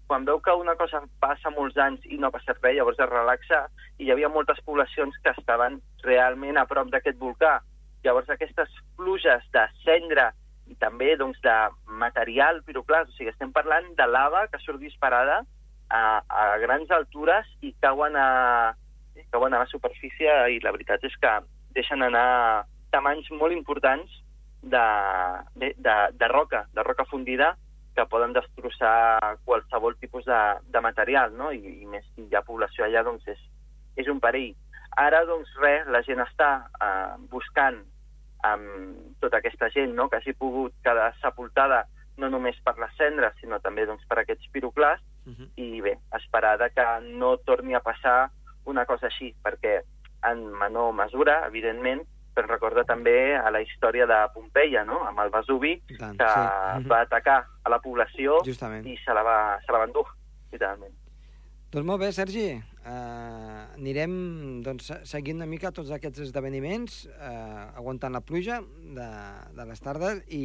quan 0.09 0.25
veu 0.25 0.39
que 0.41 0.53
una 0.57 0.75
cosa 0.77 1.03
passa 1.21 1.53
molts 1.53 1.77
anys 1.77 2.05
i 2.09 2.17
no 2.17 2.29
ha 2.29 2.35
passat 2.35 2.61
res, 2.63 2.77
llavors 2.77 3.01
es 3.01 3.09
relaxa 3.09 3.63
i 3.97 4.07
hi 4.07 4.13
havia 4.13 4.31
moltes 4.33 4.61
poblacions 4.65 5.17
que 5.23 5.33
estaven 5.37 5.79
realment 6.05 6.57
a 6.57 6.65
prop 6.69 6.89
d'aquest 6.93 7.19
volcà. 7.21 7.59
Llavors 8.05 8.29
aquestes 8.31 8.71
pluges 8.97 9.43
de 9.53 9.65
cendra 9.83 10.29
també 10.79 11.15
doncs, 11.17 11.39
de 11.41 11.55
material 12.01 12.61
piroclast, 12.67 13.09
o 13.09 13.17
sigui, 13.17 13.31
estem 13.33 13.53
parlant 13.55 13.87
de 13.97 14.05
lava 14.07 14.45
que 14.51 14.61
surt 14.61 14.79
disparada 14.83 15.41
a, 15.89 16.01
a 16.21 16.45
grans 16.61 16.91
altures 16.93 17.47
i 17.65 17.73
cauen 17.81 18.15
a, 18.15 18.73
cauen 19.33 19.53
a 19.53 19.63
la 19.63 19.69
superfície 19.71 20.35
i 20.53 20.59
la 20.63 20.73
veritat 20.75 21.03
és 21.03 21.15
que 21.21 21.33
deixen 21.75 22.03
anar 22.05 22.65
tamanys 22.93 23.29
molt 23.31 23.53
importants 23.53 24.11
de, 24.61 24.85
de, 25.55 25.73
de, 25.77 25.95
de 26.19 26.27
roca, 26.27 26.65
de 26.73 26.83
roca 26.83 27.05
fundida, 27.05 27.55
que 27.95 28.05
poden 28.05 28.33
destrossar 28.33 29.37
qualsevol 29.45 29.95
tipus 29.99 30.25
de, 30.25 30.39
de 30.71 30.81
material, 30.81 31.33
no? 31.35 31.51
I, 31.51 31.81
i 31.83 31.85
més 31.89 32.05
si 32.13 32.27
hi 32.27 32.35
ha 32.35 32.45
població 32.45 32.85
allà, 32.85 33.03
doncs 33.03 33.27
és, 33.27 33.39
és 33.99 34.09
un 34.11 34.21
perill. 34.23 34.53
Ara, 34.97 35.23
doncs 35.27 35.51
res, 35.61 35.87
la 35.91 36.01
gent 36.05 36.21
està 36.23 36.49
eh, 36.81 37.15
buscant 37.31 37.81
amb 38.43 39.19
tota 39.19 39.37
aquesta 39.37 39.69
gent 39.69 39.93
no? 39.95 40.09
que 40.09 40.17
hagi 40.17 40.33
pogut 40.33 40.73
quedar 40.83 41.13
sepultada 41.21 41.85
no 42.17 42.29
només 42.29 42.57
per 42.63 42.77
les 42.79 42.91
cendres, 42.97 43.33
sinó 43.39 43.59
també 43.63 43.85
doncs, 43.85 44.05
per 44.07 44.19
aquests 44.19 44.49
piroclasts, 44.51 45.05
Mhm. 45.25 45.47
i 45.57 45.81
bé, 45.81 45.97
esperar 46.17 46.57
de 46.57 46.69
que 46.71 46.83
no 47.15 47.37
torni 47.37 47.75
a 47.75 47.79
passar 47.81 48.29
una 48.65 48.85
cosa 48.85 49.07
així, 49.07 49.33
perquè 49.43 49.81
en 50.23 50.51
menor 50.57 50.91
mesura, 50.93 51.45
evidentment, 51.47 52.01
però 52.35 52.47
recorda 52.47 52.83
també 52.83 53.35
a 53.37 53.49
la 53.51 53.61
història 53.61 54.05
de 54.05 54.17
Pompeia, 54.33 54.83
no?, 54.83 55.03
amb 55.07 55.19
el 55.19 55.29
Vesuvi, 55.29 55.81
I 55.89 55.97
tant, 55.97 56.17
que 56.17 56.27
sí. 56.27 56.79
Mhm. 56.79 56.87
va 56.89 57.01
atacar 57.01 57.45
a 57.63 57.69
la 57.69 57.79
població 57.79 58.39
Justament. 58.45 58.85
i 58.87 58.97
se 58.97 59.13
la 59.13 59.23
va, 59.23 59.59
se 59.65 59.71
la 59.71 59.77
va 59.79 59.85
endur, 59.85 60.05
literalment. 60.51 60.93
Doncs 61.69 61.85
molt 61.85 62.01
bé, 62.01 62.07
Sergi. 62.15 62.47
Uh, 62.79 63.75
anirem 63.77 64.13
doncs, 64.65 64.87
se- 64.89 64.97
seguint 65.05 65.37
una 65.37 65.45
mica 65.45 65.69
tots 65.75 65.91
aquests 65.93 66.23
esdeveniments, 66.25 67.03
uh, 67.11 67.67
aguantant 67.77 68.15
la 68.15 68.21
pluja 68.25 68.57
de, 68.97 69.09
de 69.53 69.67
les 69.69 69.83
tardes 69.85 70.23
i, 70.33 70.41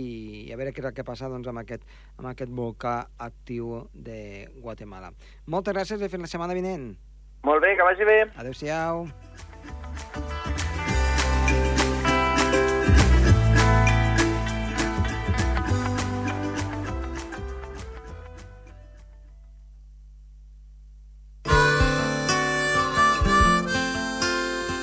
a 0.52 0.58
veure 0.60 0.74
què 0.76 0.84
és 0.84 0.90
el 0.90 0.96
que 0.98 1.06
passa 1.08 1.30
doncs, 1.32 1.48
amb, 1.48 1.62
aquest, 1.64 1.88
amb 2.18 2.28
aquest 2.34 2.52
volcà 2.52 2.96
actiu 3.16 3.86
de 3.94 4.50
Guatemala. 4.60 5.14
Moltes 5.48 5.72
gràcies 5.78 6.04
i 6.04 6.12
fins 6.12 6.28
la 6.28 6.32
setmana 6.36 6.58
vinent. 6.60 6.90
Molt 7.44 7.64
bé, 7.64 7.72
que 7.78 7.88
vagi 7.88 8.04
bé. 8.08 8.18
Adéu-siau. 8.44 9.06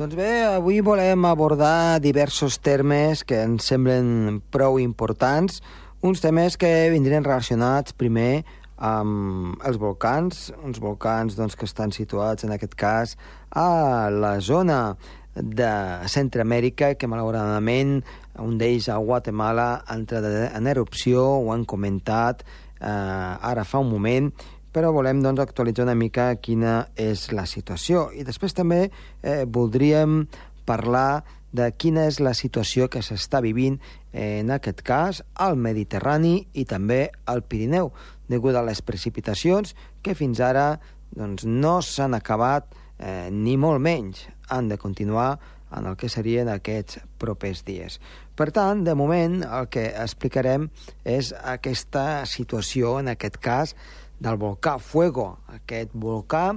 Doncs 0.00 0.16
bé, 0.16 0.46
avui 0.48 0.78
volem 0.80 1.26
abordar 1.28 2.00
diversos 2.00 2.54
termes 2.56 3.20
que 3.20 3.36
ens 3.44 3.66
semblen 3.68 4.38
prou 4.48 4.78
importants, 4.80 5.58
uns 6.00 6.22
temes 6.24 6.54
que 6.56 6.70
vindrien 6.88 7.26
relacionats 7.26 7.92
primer 7.92 8.46
amb 8.80 9.60
els 9.60 9.76
volcans, 9.76 10.54
uns 10.64 10.80
volcans 10.80 11.36
doncs, 11.36 11.52
que 11.52 11.68
estan 11.68 11.92
situats 11.92 12.48
en 12.48 12.54
aquest 12.56 12.78
cas 12.80 13.12
a 13.52 14.08
la 14.08 14.38
zona 14.40 14.96
de 15.36 15.68
Centroamèrica, 16.08 16.94
que 16.96 17.04
malauradament 17.04 17.98
un 18.40 18.56
d'ells 18.56 18.88
a 18.88 18.96
Guatemala 19.04 19.68
ha 19.84 19.98
entrat 20.00 20.24
en 20.48 20.72
erupció, 20.72 21.26
ho 21.44 21.52
han 21.52 21.68
comentat 21.68 22.40
eh, 22.80 22.88
ara 22.88 23.68
fa 23.68 23.84
un 23.84 23.92
moment, 23.92 24.32
però 24.72 24.92
volem 24.94 25.22
doncs, 25.22 25.42
actualitzar 25.42 25.86
una 25.88 25.98
mica 25.98 26.30
quina 26.42 26.90
és 26.96 27.30
la 27.34 27.46
situació. 27.46 28.08
I 28.14 28.24
després 28.26 28.54
també 28.54 28.86
eh, 28.86 29.44
voldríem 29.46 30.24
parlar 30.68 31.22
de 31.52 31.66
quina 31.74 32.06
és 32.06 32.20
la 32.22 32.32
situació 32.38 32.86
que 32.90 33.02
s'està 33.02 33.40
vivint, 33.42 33.80
en 34.14 34.50
aquest 34.54 34.82
cas, 34.86 35.22
al 35.34 35.58
Mediterrani 35.58 36.46
i 36.54 36.64
també 36.66 37.08
al 37.26 37.42
Pirineu, 37.42 37.90
degut 38.30 38.54
a 38.54 38.62
les 38.66 38.82
precipitacions 38.82 39.74
que 40.02 40.14
fins 40.14 40.40
ara 40.40 40.78
doncs, 41.10 41.44
no 41.44 41.80
s'han 41.82 42.14
acabat 42.14 42.70
eh, 42.98 43.30
ni 43.32 43.56
molt 43.58 43.82
menys. 43.82 44.28
Han 44.50 44.70
de 44.70 44.78
continuar 44.78 45.38
en 45.76 45.86
el 45.86 45.96
que 45.98 46.10
serien 46.10 46.48
aquests 46.50 47.00
propers 47.18 47.62
dies. 47.66 47.98
Per 48.34 48.50
tant, 48.54 48.82
de 48.86 48.94
moment, 48.98 49.40
el 49.44 49.68
que 49.70 49.90
explicarem 49.90 50.68
és 51.04 51.32
aquesta 51.34 52.24
situació, 52.26 52.98
en 53.02 53.12
aquest 53.12 53.38
cas, 53.42 53.74
del 54.20 54.36
volcà 54.38 54.76
Fuego. 54.78 55.40
Aquest 55.56 55.96
volcà, 55.96 56.52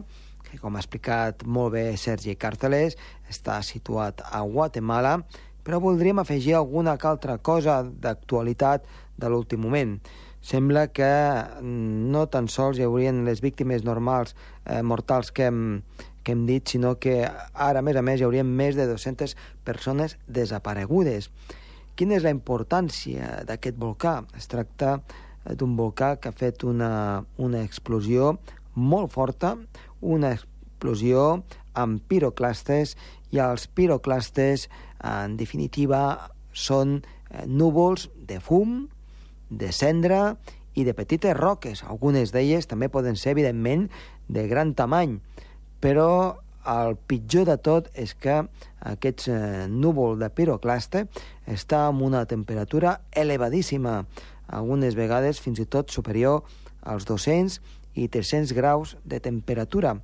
que 0.49 0.59
com 0.61 0.75
ha 0.75 0.83
explicat 0.83 1.45
molt 1.47 1.73
bé 1.77 1.85
Sergi 1.97 2.35
Cartelés, 2.35 2.97
està 3.31 3.61
situat 3.63 4.21
a 4.29 4.43
Guatemala, 4.43 5.21
però 5.63 5.79
voldríem 5.79 6.19
afegir 6.19 6.57
alguna 6.57 6.97
altra 6.99 7.37
cosa 7.39 7.81
d'actualitat 7.83 8.85
de 9.17 9.31
l'últim 9.31 9.63
moment. 9.63 9.97
Sembla 10.43 10.89
que 10.91 11.07
mm, 11.07 12.11
no 12.11 12.27
tan 12.27 12.49
sols 12.51 12.77
hi 12.77 12.83
haurien 12.83 13.23
les 13.23 13.39
víctimes 13.39 13.85
normals, 13.87 14.35
eh, 14.65 14.81
mortals 14.83 15.31
que 15.31 15.47
hem, 15.47 15.83
que 16.23 16.35
hem 16.35 16.45
dit, 16.45 16.67
sinó 16.67 16.97
que 16.99 17.21
ara, 17.23 17.79
a 17.79 17.81
més 17.81 17.95
a 17.95 18.03
més, 18.03 18.19
hi 18.19 18.27
haurien 18.27 18.47
més 18.47 18.75
de 18.75 18.89
200 18.89 19.37
persones 19.63 20.17
desaparegudes. 20.27 21.31
Quina 21.95 22.17
és 22.17 22.25
la 22.25 22.33
importància 22.33 23.43
d'aquest 23.47 23.79
volcà? 23.79 24.17
Es 24.35 24.49
tracta 24.51 24.97
d'un 25.45 25.75
volcà 25.77 26.15
que 26.21 26.31
ha 26.31 26.37
fet 26.37 26.63
una, 26.63 27.23
una 27.37 27.63
explosió 27.63 28.37
molt 28.73 29.11
forta, 29.13 29.55
una 30.01 30.33
explosió 30.35 31.43
amb 31.73 32.01
piroclastes, 32.07 32.95
i 33.33 33.41
els 33.41 33.67
piroclastes, 33.67 34.67
en 35.03 35.37
definitiva, 35.37 36.29
són 36.53 36.99
eh, 37.01 37.45
núvols 37.47 38.09
de 38.29 38.39
fum, 38.39 38.83
de 39.49 39.71
cendra 39.73 40.35
i 40.77 40.85
de 40.85 40.93
petites 40.97 41.35
roques. 41.37 41.83
Algunes 41.83 42.33
d'elles 42.33 42.69
també 42.69 42.89
poden 42.93 43.17
ser, 43.17 43.33
evidentment, 43.33 43.89
de 44.29 44.47
gran 44.47 44.73
tamany, 44.77 45.19
però 45.83 46.39
el 46.69 46.95
pitjor 46.95 47.49
de 47.49 47.57
tot 47.59 47.89
és 47.99 48.13
que 48.15 48.37
aquest 48.87 49.27
eh, 49.27 49.65
núvol 49.67 50.15
de 50.21 50.29
piroclaste 50.31 51.07
està 51.51 51.87
amb 51.89 52.05
una 52.05 52.23
temperatura 52.29 53.01
elevadíssima, 53.11 54.03
algunes 54.53 54.95
vegades 54.95 55.41
fins 55.41 55.59
i 55.59 55.65
tot 55.65 55.91
superior 55.91 56.43
als 56.81 57.07
200 57.09 57.59
i 57.93 58.07
300 58.07 58.53
graus 58.53 58.95
de 59.03 59.19
temperatura. 59.19 59.97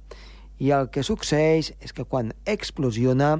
I 0.59 0.73
el 0.75 0.89
que 0.91 1.05
succeeix 1.05 1.71
és 1.79 1.93
que 1.95 2.03
quan 2.03 2.33
explosiona 2.45 3.39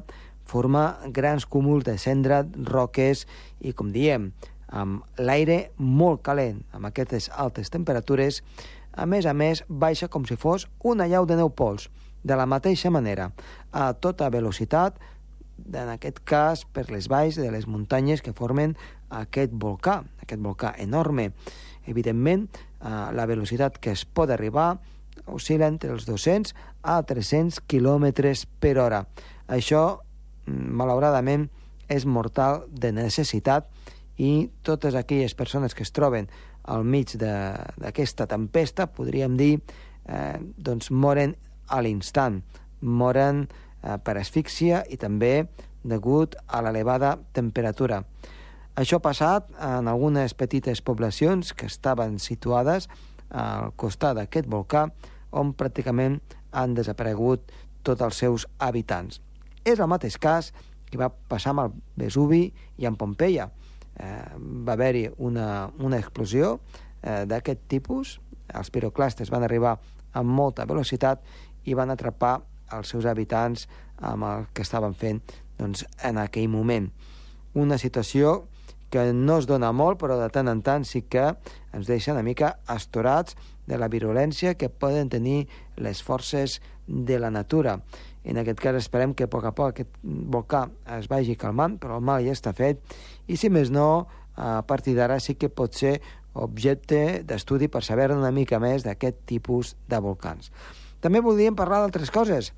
forma 0.50 0.98
grans 1.14 1.46
cúmuls 1.46 1.86
de 1.86 1.98
cendra, 2.02 2.42
roques 2.66 3.26
i, 3.60 3.74
com 3.74 3.92
diem, 3.94 4.32
amb 4.70 5.04
l'aire 5.18 5.72
molt 5.78 6.24
calent, 6.26 6.64
amb 6.74 6.90
aquestes 6.90 7.30
altes 7.36 7.70
temperatures, 7.74 8.42
a 8.94 9.06
més 9.06 9.26
a 9.30 9.34
més 9.34 9.64
baixa 9.68 10.10
com 10.10 10.26
si 10.26 10.38
fos 10.38 10.68
una 10.84 11.08
llau 11.08 11.28
de 11.30 11.38
neu 11.38 11.52
pols, 11.54 11.90
de 12.24 12.36
la 12.36 12.48
mateixa 12.50 12.92
manera, 12.92 13.30
a 13.72 13.94
tota 13.94 14.30
velocitat, 14.34 14.98
en 15.60 15.92
aquest 15.92 16.22
cas 16.28 16.66
per 16.66 16.90
les 16.90 17.08
valls 17.12 17.38
de 17.40 17.50
les 17.52 17.68
muntanyes 17.68 18.24
que 18.24 18.36
formen 18.36 18.76
aquest 19.10 19.54
volcà, 19.54 20.02
aquest 20.30 20.46
volcà 20.46 20.76
enorme. 20.78 21.32
Evidentment, 21.90 22.48
eh, 22.54 23.12
la 23.18 23.26
velocitat 23.26 23.82
que 23.82 23.92
es 23.98 24.06
pot 24.06 24.30
arribar 24.30 24.78
oscil·la 25.26 25.68
entre 25.68 25.92
els 25.92 26.06
200 26.06 26.54
a 26.84 27.02
300 27.04 27.60
km 27.68 28.46
per 28.60 28.78
hora. 28.78 29.06
Això, 29.48 30.00
mm, 30.46 30.70
malauradament, 30.78 31.50
és 31.90 32.06
mortal 32.06 32.66
de 32.70 32.92
necessitat 32.92 33.68
i 34.18 34.50
totes 34.62 34.96
aquelles 34.96 35.34
persones 35.34 35.74
que 35.74 35.84
es 35.84 35.92
troben 35.92 36.30
al 36.64 36.84
mig 36.84 37.16
d'aquesta 37.18 38.28
tempesta, 38.28 38.88
podríem 38.88 39.38
dir, 39.38 39.62
eh, 40.06 40.38
doncs 40.58 40.92
moren 40.92 41.36
a 41.68 41.82
l'instant. 41.82 42.44
Moren 42.82 43.48
eh, 43.84 43.98
per 43.98 44.18
asfíxia 44.18 44.84
i 44.90 44.98
també 44.98 45.48
degut 45.84 46.36
a 46.48 46.62
l'elevada 46.62 47.18
temperatura. 47.34 48.04
Això 48.80 48.96
ha 49.00 49.04
passat 49.04 49.50
en 49.60 49.90
algunes 49.92 50.32
petites 50.40 50.80
poblacions 50.80 51.52
que 51.52 51.68
estaven 51.68 52.16
situades 52.24 52.88
al 53.30 53.74
costat 53.76 54.16
d'aquest 54.16 54.48
volcà, 54.48 54.86
on 55.36 55.52
pràcticament 55.54 56.20
han 56.56 56.78
desaparegut 56.78 57.52
tots 57.84 58.06
els 58.06 58.20
seus 58.24 58.46
habitants. 58.58 59.20
És 59.68 59.82
el 59.84 59.90
mateix 59.92 60.16
cas 60.18 60.54
que 60.90 60.98
va 60.98 61.10
passar 61.12 61.52
amb 61.52 61.66
el 61.66 61.74
Vesuvi 62.00 62.46
i 62.80 62.88
amb 62.88 62.98
Pompeia. 62.98 63.50
Eh, 64.00 64.24
va 64.40 64.78
haver-hi 64.78 65.10
una, 65.28 65.70
una 65.84 66.00
explosió 66.00 66.56
eh, 67.04 67.26
d'aquest 67.28 67.68
tipus, 67.68 68.16
els 68.56 68.72
piroclastes 68.72 69.30
van 69.30 69.44
arribar 69.44 69.76
amb 70.16 70.32
molta 70.40 70.66
velocitat 70.66 71.22
i 71.68 71.76
van 71.76 71.92
atrapar 71.92 72.38
els 72.74 72.96
seus 72.96 73.06
habitants 73.06 73.68
amb 74.00 74.24
el 74.24 74.48
que 74.54 74.64
estaven 74.64 74.96
fent 74.96 75.20
doncs, 75.60 75.84
en 76.02 76.18
aquell 76.18 76.48
moment. 76.50 76.88
Una 77.60 77.78
situació 77.82 78.48
que 78.90 79.12
no 79.14 79.38
es 79.40 79.48
dona 79.50 79.72
molt, 79.72 80.00
però 80.02 80.18
de 80.20 80.30
tant 80.34 80.50
en 80.52 80.64
tant 80.66 80.86
sí 80.88 81.04
que 81.06 81.32
ens 81.74 81.88
deixa 81.88 82.14
una 82.14 82.26
mica 82.26 82.58
astorats 82.68 83.38
de 83.70 83.78
la 83.78 83.90
virulència 83.90 84.56
que 84.58 84.70
poden 84.70 85.10
tenir 85.10 85.48
les 85.78 86.02
forces 86.04 86.60
de 86.88 87.20
la 87.22 87.30
natura. 87.30 87.80
En 88.26 88.38
aquest 88.42 88.60
cas 88.60 88.76
esperem 88.76 89.14
que 89.14 89.30
a 89.30 89.32
poc 89.32 89.46
a 89.46 89.54
poc 89.56 89.74
aquest 89.74 90.00
volcà 90.04 90.66
es 90.98 91.08
vagi 91.10 91.38
calmant, 91.40 91.78
però 91.80 92.00
el 92.00 92.06
mal 92.06 92.26
ja 92.26 92.34
està 92.36 92.54
fet, 92.58 92.82
i 93.28 93.38
si 93.38 93.50
més 93.54 93.70
no, 93.72 94.08
a 94.36 94.62
partir 94.68 94.96
d'ara 94.98 95.20
sí 95.20 95.36
que 95.36 95.52
pot 95.52 95.76
ser 95.76 96.00
objecte 96.34 97.22
d'estudi 97.28 97.68
per 97.68 97.84
saber 97.84 98.10
una 98.16 98.32
mica 98.32 98.60
més 98.60 98.86
d'aquest 98.86 99.26
tipus 99.30 99.76
de 99.90 100.00
volcans. 100.02 100.52
També 101.00 101.22
voldríem 101.24 101.56
parlar 101.56 101.82
d'altres 101.84 102.12
coses. 102.12 102.54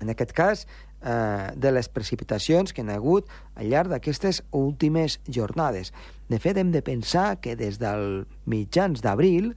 En 0.00 0.10
aquest 0.12 0.32
cas, 0.32 0.66
eh, 1.02 1.50
de 1.54 1.72
les 1.72 1.88
precipitacions 1.88 2.72
que 2.72 2.82
han 2.82 2.92
hagut 2.94 3.28
al 3.56 3.70
llarg 3.70 3.92
d'aquestes 3.92 4.42
últimes 4.50 5.20
jornades. 5.26 5.92
De 6.28 6.38
fet, 6.38 6.56
hem 6.56 6.72
de 6.72 6.82
pensar 6.82 7.40
que 7.40 7.56
des 7.56 7.78
del 7.80 8.26
mitjans 8.46 9.02
d'abril 9.02 9.54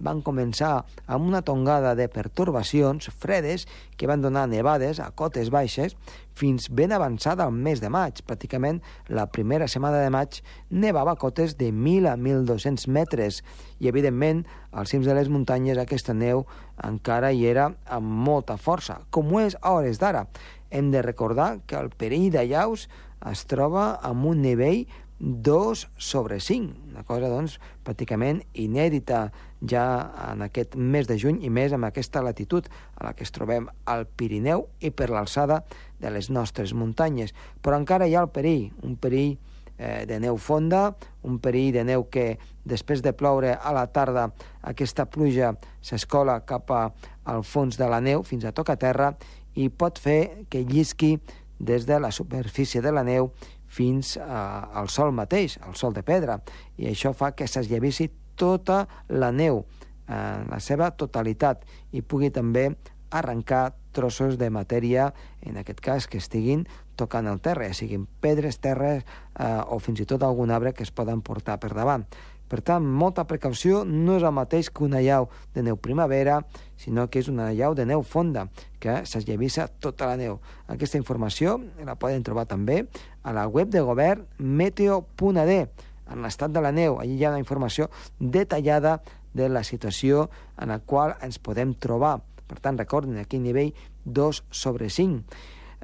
van 0.00 0.22
començar 0.26 0.84
amb 1.06 1.26
una 1.28 1.42
tongada 1.42 1.94
de 1.94 2.08
pertorbacions 2.08 3.10
fredes 3.18 3.66
que 3.96 4.08
van 4.10 4.22
donar 4.22 4.48
nevades 4.48 5.00
a 5.00 5.10
cotes 5.14 5.50
baixes 5.54 5.94
fins 6.34 6.66
ben 6.70 6.92
avançada 6.92 7.44
al 7.44 7.52
mes 7.52 7.80
de 7.80 7.90
maig. 7.90 8.24
Pràcticament 8.26 8.80
la 9.08 9.28
primera 9.30 9.68
setmana 9.68 10.02
de 10.02 10.10
maig 10.10 10.40
nevava 10.70 11.14
a 11.14 11.20
cotes 11.20 11.56
de 11.58 11.70
1.000 11.70 12.10
a 12.10 12.16
1.200 12.16 12.88
metres 12.88 13.42
i, 13.78 13.88
evidentment, 13.88 14.44
als 14.72 14.90
cims 14.90 15.06
de 15.06 15.14
les 15.14 15.30
muntanyes 15.30 15.78
aquesta 15.78 16.14
neu 16.14 16.44
encara 16.82 17.30
hi 17.30 17.46
era 17.46 17.70
amb 17.86 18.10
molta 18.26 18.58
força, 18.58 18.98
com 19.10 19.30
ho 19.30 19.44
és 19.44 19.54
a 19.60 19.76
hores 19.76 20.02
d'ara. 20.02 20.26
Hem 20.74 20.90
de 20.90 21.02
recordar 21.06 21.60
que 21.70 21.78
el 21.78 21.92
perill 21.94 22.32
de 22.34 22.42
llaus 22.50 22.88
es 23.30 23.44
troba 23.46 23.92
amb 24.02 24.26
un 24.26 24.42
nivell 24.42 24.84
2 25.20 25.88
sobre 25.96 26.40
5, 26.40 26.74
una 26.90 27.04
cosa 27.06 27.30
doncs 27.30 27.54
pràcticament 27.86 28.42
inèdita 28.58 29.28
ja 29.62 29.84
en 30.32 30.42
aquest 30.42 30.74
mes 30.74 31.06
de 31.06 31.16
juny 31.20 31.38
i 31.46 31.52
més 31.54 31.72
amb 31.72 31.86
aquesta 31.86 32.22
latitud 32.26 32.66
a 32.98 33.06
la 33.06 33.14
que 33.14 33.24
es 33.24 33.32
trobem 33.32 33.68
al 33.86 34.04
Pirineu 34.04 34.66
i 34.82 34.90
per 34.90 35.08
l'alçada 35.14 35.62
de 36.02 36.10
les 36.10 36.28
nostres 36.34 36.74
muntanyes. 36.74 37.32
Però 37.62 37.78
encara 37.78 38.10
hi 38.10 38.18
ha 38.18 38.24
el 38.26 38.32
perill, 38.34 38.72
un 38.82 38.98
perill 38.98 39.38
eh, 39.78 40.04
de 40.10 40.18
neu 40.20 40.36
fonda, 40.36 40.90
un 41.22 41.38
perill 41.38 41.72
de 41.78 41.86
neu 41.86 42.08
que 42.10 42.34
després 42.64 43.00
de 43.02 43.14
ploure 43.14 43.54
a 43.54 43.72
la 43.76 43.86
tarda 43.92 44.30
aquesta 44.62 45.06
pluja 45.06 45.54
s'escola 45.80 46.40
cap 46.44 46.70
a, 46.74 46.84
al 47.24 47.44
fons 47.46 47.78
de 47.78 47.88
la 47.88 48.02
neu 48.04 48.26
fins 48.26 48.44
a 48.44 48.52
tocar 48.52 48.76
terra 48.80 49.14
i 49.54 49.68
pot 49.70 49.98
fer 49.98 50.46
que 50.50 50.64
llisqui 50.64 51.18
des 51.58 51.86
de 51.86 52.00
la 52.00 52.10
superfície 52.12 52.82
de 52.82 52.92
la 52.92 53.04
neu 53.04 53.30
fins 53.66 54.16
a, 54.18 54.70
al 54.74 54.88
sol 54.88 55.12
mateix, 55.12 55.58
al 55.62 55.74
sol 55.78 55.94
de 55.94 56.02
pedra, 56.06 56.40
i 56.78 56.90
això 56.90 57.14
fa 57.14 57.32
que 57.34 57.48
s'esllavissi 57.50 58.10
tota 58.38 58.84
la 59.08 59.30
neu 59.32 59.64
en 60.08 60.50
la 60.50 60.60
seva 60.60 60.90
totalitat 60.92 61.64
i 61.92 62.02
pugui 62.02 62.30
també 62.30 62.68
arrencar 63.14 63.72
trossos 63.94 64.36
de 64.38 64.50
matèria, 64.50 65.12
en 65.40 65.56
aquest 65.60 65.80
cas, 65.80 66.08
que 66.10 66.18
estiguin 66.18 66.66
tocant 66.98 67.28
el 67.30 67.40
terra, 67.42 67.68
ja 67.70 67.76
siguin 67.78 68.08
pedres, 68.20 68.58
terres 68.62 69.04
eh, 69.38 69.46
o 69.70 69.78
fins 69.82 70.02
i 70.02 70.06
tot 70.10 70.22
algun 70.26 70.50
arbre 70.50 70.74
que 70.74 70.82
es 70.82 70.90
poden 70.94 71.22
portar 71.22 71.60
per 71.62 71.72
davant. 71.74 72.06
Per 72.48 72.60
tant, 72.60 72.84
molta 72.84 73.24
precaució 73.24 73.82
no 73.88 74.18
és 74.18 74.24
el 74.26 74.34
mateix 74.36 74.68
que 74.70 74.84
una 74.84 75.00
llau 75.02 75.30
de 75.54 75.64
neu 75.64 75.78
primavera, 75.80 76.42
sinó 76.76 77.06
que 77.08 77.22
és 77.22 77.30
una 77.32 77.50
llau 77.56 77.74
de 77.74 77.86
neu 77.88 78.04
fonda, 78.04 78.46
que 78.78 79.00
s'esllavissa 79.08 79.66
tota 79.80 80.10
la 80.10 80.18
neu. 80.20 80.38
Aquesta 80.68 81.00
informació 81.00 81.56
la 81.84 81.96
poden 81.96 82.22
trobar 82.26 82.44
també 82.50 82.84
a 83.22 83.32
la 83.32 83.46
web 83.48 83.72
de 83.72 83.80
govern 83.80 84.26
meteo.d, 84.38 85.58
en 86.04 86.22
l'estat 86.22 86.52
de 86.52 86.60
la 86.60 86.72
neu. 86.72 87.00
Allí 87.00 87.16
hi 87.16 87.24
ha 87.24 87.32
una 87.32 87.40
informació 87.40 87.88
detallada 88.20 89.00
de 89.34 89.48
la 89.48 89.64
situació 89.64 90.28
en 90.60 90.70
la 90.70 90.78
qual 90.78 91.16
ens 91.24 91.40
podem 91.40 91.74
trobar. 91.74 92.18
Per 92.44 92.60
tant, 92.60 92.78
recordin, 92.78 93.18
aquí 93.18 93.40
nivell 93.40 93.72
2 94.04 94.44
sobre 94.52 94.90
5. 94.92 95.24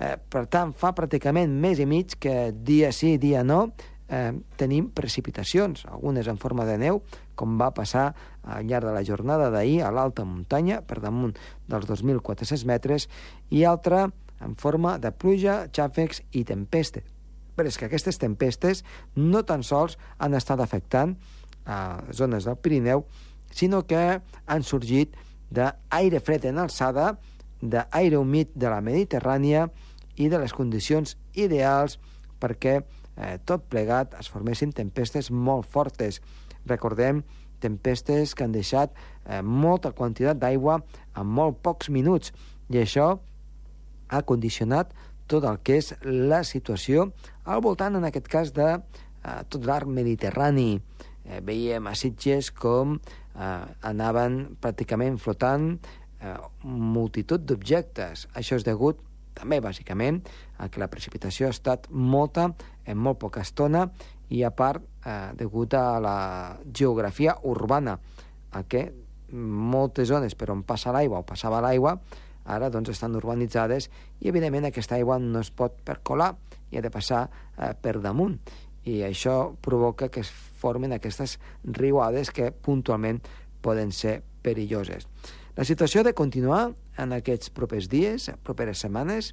Eh, 0.00 0.16
per 0.32 0.46
tant, 0.48 0.72
fa 0.76 0.92
pràcticament 0.96 1.52
mes 1.60 1.80
i 1.80 1.86
mig 1.88 2.14
que 2.20 2.52
dia 2.52 2.92
sí, 2.92 3.16
dia 3.18 3.42
no, 3.44 3.72
eh, 4.10 4.32
tenim 4.58 4.90
precipitacions, 4.90 5.86
algunes 5.86 6.28
en 6.28 6.38
forma 6.38 6.66
de 6.66 6.76
neu, 6.82 7.00
com 7.38 7.56
va 7.60 7.70
passar 7.74 8.10
al 8.42 8.66
llarg 8.66 8.90
de 8.90 8.94
la 8.96 9.04
jornada 9.06 9.48
d'ahir 9.54 9.80
a 9.86 9.92
l'alta 9.94 10.26
muntanya, 10.26 10.82
per 10.82 10.98
damunt 11.00 11.36
dels 11.70 11.86
2.400 11.88 12.66
metres, 12.68 13.08
i 13.48 13.64
altra 13.64 14.08
en 14.40 14.56
forma 14.56 14.98
de 14.98 15.12
pluja, 15.12 15.62
xàfecs 15.72 16.24
i 16.32 16.44
tempestes. 16.48 17.06
Però 17.54 17.68
és 17.68 17.76
que 17.78 17.86
aquestes 17.86 18.18
tempestes 18.18 18.84
no 19.16 19.44
tan 19.44 19.62
sols 19.66 19.98
han 20.18 20.34
estat 20.34 20.60
afectant 20.60 21.16
a 21.66 22.00
zones 22.16 22.46
del 22.48 22.56
Pirineu, 22.56 23.04
sinó 23.52 23.84
que 23.86 24.20
han 24.46 24.62
sorgit 24.64 25.14
d'aire 25.50 26.20
fred 26.24 26.46
en 26.48 26.58
alçada, 26.62 27.18
d'aire 27.60 28.16
humit 28.16 28.54
de 28.54 28.70
la 28.72 28.80
Mediterrània 28.80 29.68
i 30.16 30.30
de 30.32 30.38
les 30.40 30.54
condicions 30.56 31.16
ideals 31.36 31.98
perquè 32.40 32.80
eh, 33.20 33.36
tot 33.44 33.68
plegat 33.70 34.16
es 34.18 34.30
formessin 34.32 34.72
tempestes 34.72 35.30
molt 35.30 35.68
fortes. 35.68 36.20
Recordem 36.66 37.22
tempestes 37.60 38.34
que 38.34 38.44
han 38.44 38.56
deixat 38.56 38.96
eh, 38.96 39.42
molta 39.44 39.92
quantitat 39.92 40.40
d'aigua 40.40 40.80
en 41.16 41.28
molt 41.28 41.60
pocs 41.62 41.92
minuts 41.92 42.32
i 42.72 42.80
això 42.80 43.12
ha 44.10 44.22
condicionat 44.26 44.94
tot 45.30 45.46
el 45.46 45.60
que 45.62 45.78
és 45.78 45.92
la 46.02 46.42
situació 46.46 47.10
al 47.44 47.62
voltant, 47.62 47.94
en 47.96 48.06
aquest 48.08 48.28
cas, 48.30 48.52
de 48.56 48.72
eh, 48.74 49.40
tot 49.48 49.66
l'arc 49.66 49.88
mediterrani. 49.88 50.80
Eh, 51.24 51.40
veiem 51.46 51.86
a 51.86 51.94
Sitges 51.94 52.50
com 52.50 52.96
eh, 52.96 53.64
anaven 53.86 54.40
pràcticament 54.62 55.20
flotant 55.22 55.76
eh, 55.76 56.34
multitud 56.64 57.44
d'objectes. 57.46 58.26
Això 58.34 58.58
és 58.58 58.66
degut 58.66 59.04
també, 59.40 59.60
bàsicament, 59.64 60.22
que 60.70 60.82
la 60.82 60.90
precipitació 60.92 61.48
ha 61.48 61.56
estat 61.56 61.88
molta 61.90 62.50
en 62.84 62.98
molt 63.00 63.20
poca 63.22 63.42
estona 63.44 63.86
i, 64.28 64.42
a 64.44 64.52
part, 64.54 64.84
eh, 65.04 65.32
degut 65.38 65.74
a 65.74 66.00
la 66.02 66.16
geografia 66.72 67.36
urbana, 67.48 67.98
a 68.52 68.62
que 68.68 68.90
moltes 69.32 70.10
zones 70.10 70.34
per 70.34 70.50
on 70.50 70.64
passa 70.66 70.92
l'aigua 70.92 71.20
o 71.22 71.26
passava 71.26 71.60
l'aigua 71.62 71.94
ara 72.50 72.70
doncs, 72.70 72.90
estan 72.90 73.14
urbanitzades 73.14 73.88
i, 74.18 74.28
evidentment, 74.28 74.66
aquesta 74.68 74.96
aigua 74.96 75.18
no 75.22 75.42
es 75.42 75.52
pot 75.54 75.76
percolar 75.86 76.32
i 76.70 76.78
ha 76.78 76.82
de 76.82 76.90
passar 76.90 77.26
eh, 77.28 77.72
per 77.74 77.98
damunt. 78.02 78.38
I 78.88 79.02
això 79.06 79.52
provoca 79.60 80.08
que 80.08 80.22
es 80.24 80.30
formen 80.30 80.94
aquestes 80.96 81.38
riuades 81.64 82.32
que 82.32 82.50
puntualment 82.50 83.20
poden 83.60 83.92
ser 83.92 84.20
perilloses. 84.42 85.06
La 85.56 85.66
situació 85.66 86.04
de 86.06 86.14
continuar 86.14 86.70
en 87.00 87.12
aquests 87.16 87.50
propers 87.54 87.88
dies, 87.90 88.30
properes 88.46 88.82
setmanes, 88.84 89.32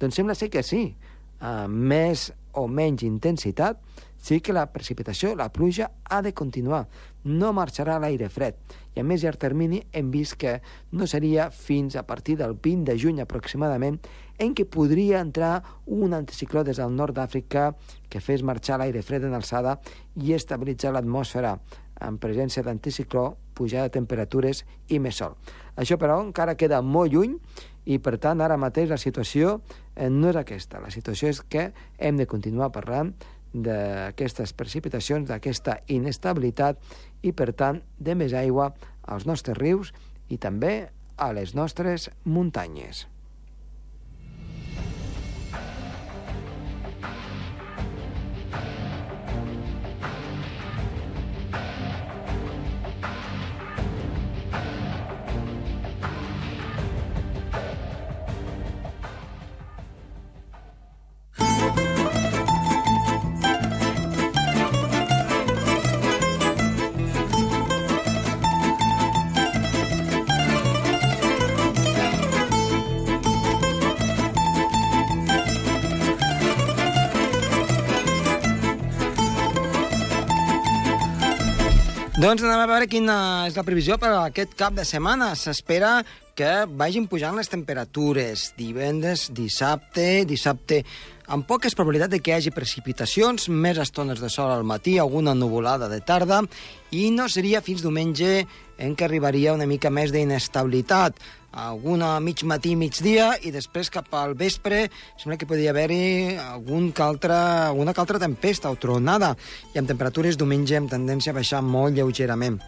doncs 0.00 0.16
sembla 0.16 0.36
ser 0.38 0.48
que 0.50 0.64
sí, 0.64 0.96
amb 1.44 1.88
més 1.92 2.30
o 2.58 2.66
menys 2.66 3.04
intensitat, 3.06 3.78
sí 4.18 4.40
que 4.42 4.52
la 4.52 4.66
precipitació, 4.72 5.34
la 5.38 5.50
pluja, 5.52 5.90
ha 6.10 6.22
de 6.22 6.32
continuar. 6.34 6.86
No 7.24 7.52
marxarà 7.54 7.98
l'aire 8.02 8.28
fred. 8.32 8.56
I 8.96 9.02
a 9.02 9.04
més 9.06 9.22
llarg 9.22 9.38
termini 9.38 9.82
hem 9.94 10.10
vist 10.10 10.34
que 10.40 10.56
no 10.90 11.06
seria 11.06 11.50
fins 11.54 11.94
a 11.94 12.02
partir 12.06 12.38
del 12.40 12.56
20 12.58 12.88
de 12.88 12.96
juny 12.98 13.20
aproximadament 13.22 14.00
en 14.42 14.54
què 14.58 14.66
podria 14.66 15.20
entrar 15.22 15.62
un 15.86 16.14
anticicló 16.16 16.64
des 16.66 16.80
del 16.82 16.94
nord 16.94 17.14
d'Àfrica 17.14 17.72
que 18.10 18.22
fes 18.22 18.42
marxar 18.42 18.80
l'aire 18.80 19.02
fred 19.06 19.26
en 19.28 19.36
alçada 19.38 19.78
i 20.16 20.34
estabilitzar 20.34 20.92
l'atmosfera 20.94 21.58
en 22.04 22.18
presència 22.22 22.62
d'anticicló, 22.62 23.32
pujada 23.54 23.88
de 23.88 23.96
temperatures 23.98 24.64
i 24.88 25.00
més 25.02 25.18
sol. 25.18 25.34
Això, 25.76 25.98
però, 25.98 26.20
encara 26.22 26.56
queda 26.58 26.80
molt 26.82 27.12
lluny 27.14 27.36
i, 27.86 27.98
per 27.98 28.18
tant, 28.22 28.42
ara 28.44 28.58
mateix 28.60 28.90
la 28.90 29.00
situació 29.00 29.58
eh, 29.96 30.08
no 30.10 30.30
és 30.30 30.38
aquesta. 30.38 30.82
La 30.82 30.92
situació 30.94 31.32
és 31.32 31.42
que 31.42 31.70
hem 31.98 32.20
de 32.20 32.28
continuar 32.30 32.70
parlant 32.74 33.14
d'aquestes 33.52 34.52
precipitacions, 34.52 35.28
d'aquesta 35.28 35.80
inestabilitat 35.88 36.78
i, 37.22 37.32
per 37.32 37.52
tant, 37.56 37.82
de 37.98 38.14
més 38.14 38.34
aigua 38.36 38.72
als 39.08 39.26
nostres 39.26 39.56
rius 39.58 39.94
i 40.28 40.38
també 40.38 40.90
a 41.16 41.32
les 41.34 41.54
nostres 41.56 42.10
muntanyes. 42.24 43.06
Doncs 82.18 82.42
anem 82.42 82.64
a 82.64 82.66
veure 82.66 82.88
quina 82.90 83.16
és 83.46 83.54
la 83.54 83.62
previsió 83.62 83.94
per 84.02 84.08
a 84.10 84.24
aquest 84.26 84.56
cap 84.58 84.74
de 84.74 84.82
setmana. 84.82 85.28
S'espera 85.38 86.00
que 86.34 86.64
vagin 86.66 87.04
pujant 87.06 87.36
les 87.38 87.46
temperatures. 87.46 88.48
Divendres, 88.58 89.28
dissabte, 89.30 90.24
dissabte 90.26 90.80
amb 91.30 91.46
poques 91.46 91.78
probabilitats 91.78 92.16
de 92.16 92.18
que 92.18 92.32
hi 92.32 92.34
hagi 92.40 92.50
precipitacions, 92.56 93.46
més 93.46 93.78
estones 93.78 94.18
de 94.18 94.32
sol 94.34 94.50
al 94.50 94.66
matí, 94.66 94.96
alguna 94.98 95.36
nuvolada 95.38 95.86
de 95.86 96.00
tarda, 96.02 96.40
i 96.90 97.12
no 97.14 97.28
seria 97.30 97.62
fins 97.62 97.86
diumenge 97.86 98.48
en 98.78 98.94
què 98.96 99.04
arribaria 99.04 99.54
una 99.54 99.66
mica 99.66 99.90
més 99.90 100.14
d'inestabilitat 100.14 101.18
alguna 101.52 102.20
mig 102.20 102.42
matí, 102.44 102.74
migdia, 102.76 103.32
i 103.42 103.50
després 103.50 103.90
cap 103.90 104.12
al 104.14 104.34
vespre 104.38 104.86
sembla 105.18 105.38
que 105.40 105.48
podia 105.48 105.72
haver-hi 105.72 106.36
algun 106.38 106.92
alguna 106.92 107.94
que 107.94 108.00
altra 108.00 108.18
tempesta 108.18 108.70
o 108.70 108.76
tronada, 108.76 109.36
i 109.74 109.78
amb 109.78 109.88
temperatures 109.88 110.36
diumenge 110.36 110.76
amb 110.76 110.90
tendència 110.90 111.32
a 111.32 111.38
baixar 111.38 111.62
molt 111.62 111.96
lleugerament. 111.96 112.60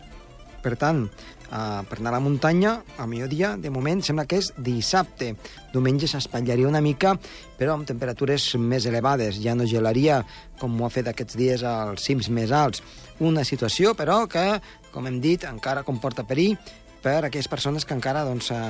Per 0.61 0.77
tant, 0.77 1.07
uh, 1.07 1.81
per 1.89 1.99
anar 1.99 2.11
a 2.11 2.19
la 2.19 2.21
muntanya, 2.21 2.83
a 2.99 3.07
millor 3.07 3.29
dia, 3.29 3.57
de 3.57 3.71
moment, 3.71 4.03
sembla 4.05 4.27
que 4.29 4.37
és 4.43 4.53
dissabte. 4.59 5.35
Diumenge 5.73 6.09
s'espatllaria 6.11 6.69
una 6.69 6.83
mica, 6.85 7.15
però 7.57 7.75
amb 7.75 7.89
temperatures 7.89 8.55
més 8.61 8.85
elevades. 8.85 9.41
Ja 9.41 9.55
no 9.55 9.65
gelaria, 9.65 10.21
com 10.61 10.77
ho 10.77 10.85
ha 10.85 10.93
fet 10.93 11.09
aquests 11.09 11.39
dies 11.41 11.65
als 11.65 12.05
cims 12.05 12.29
més 12.29 12.53
alts. 12.53 12.83
Una 13.21 13.45
situació, 13.45 13.95
però, 13.95 14.25
que, 14.29 14.61
com 14.95 15.07
hem 15.07 15.21
dit, 15.21 15.45
encara 15.45 15.85
comporta 15.85 16.25
perill 16.25 16.57
per 17.01 17.19
a 17.21 17.27
aquelles 17.29 17.49
persones 17.49 17.85
que 17.85 17.97
encara 17.97 18.25
doncs, 18.25 18.51
eh, 18.53 18.61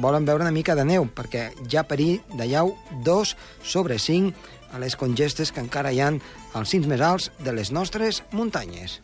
volen 0.00 0.26
veure 0.28 0.44
una 0.44 0.52
mica 0.52 0.74
de 0.76 0.84
neu, 0.84 1.06
perquè 1.06 1.50
ja 1.68 1.84
perill 1.84 2.20
de 2.36 2.48
llau 2.48 2.74
2 3.04 3.36
sobre 3.62 3.98
5 3.98 4.32
a 4.72 4.78
les 4.78 4.96
congestes 4.96 5.52
que 5.52 5.60
encara 5.60 5.92
hi 5.92 6.00
han 6.00 6.20
als 6.54 6.72
cims 6.72 6.86
més 6.86 7.00
alts 7.00 7.30
de 7.38 7.52
les 7.52 7.72
nostres 7.72 8.22
muntanyes. 8.32 9.00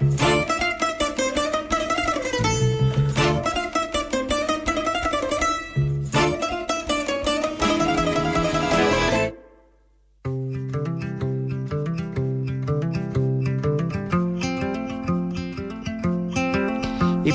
I 0.00 0.35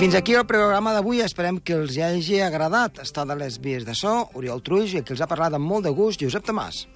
fins 0.02 0.16
aquí 0.18 0.34
el 0.34 0.48
programa 0.50 0.96
d'avui. 0.96 1.20
Esperem 1.22 1.60
que 1.62 1.76
els 1.78 1.94
hagi 2.02 2.40
agradat 2.42 3.04
estar 3.04 3.28
de 3.30 3.36
les 3.38 3.60
vies 3.62 3.86
de 3.86 3.94
so. 3.94 4.32
Oriol 4.40 4.64
Truix, 4.66 4.96
i 4.98 5.04
qui 5.06 5.14
els 5.14 5.22
ha 5.22 5.30
parlat 5.30 5.54
amb 5.54 5.70
molt 5.70 5.86
de 5.86 5.92
gust, 5.94 6.24
Josep 6.24 6.48
Tomàs. 6.48 6.88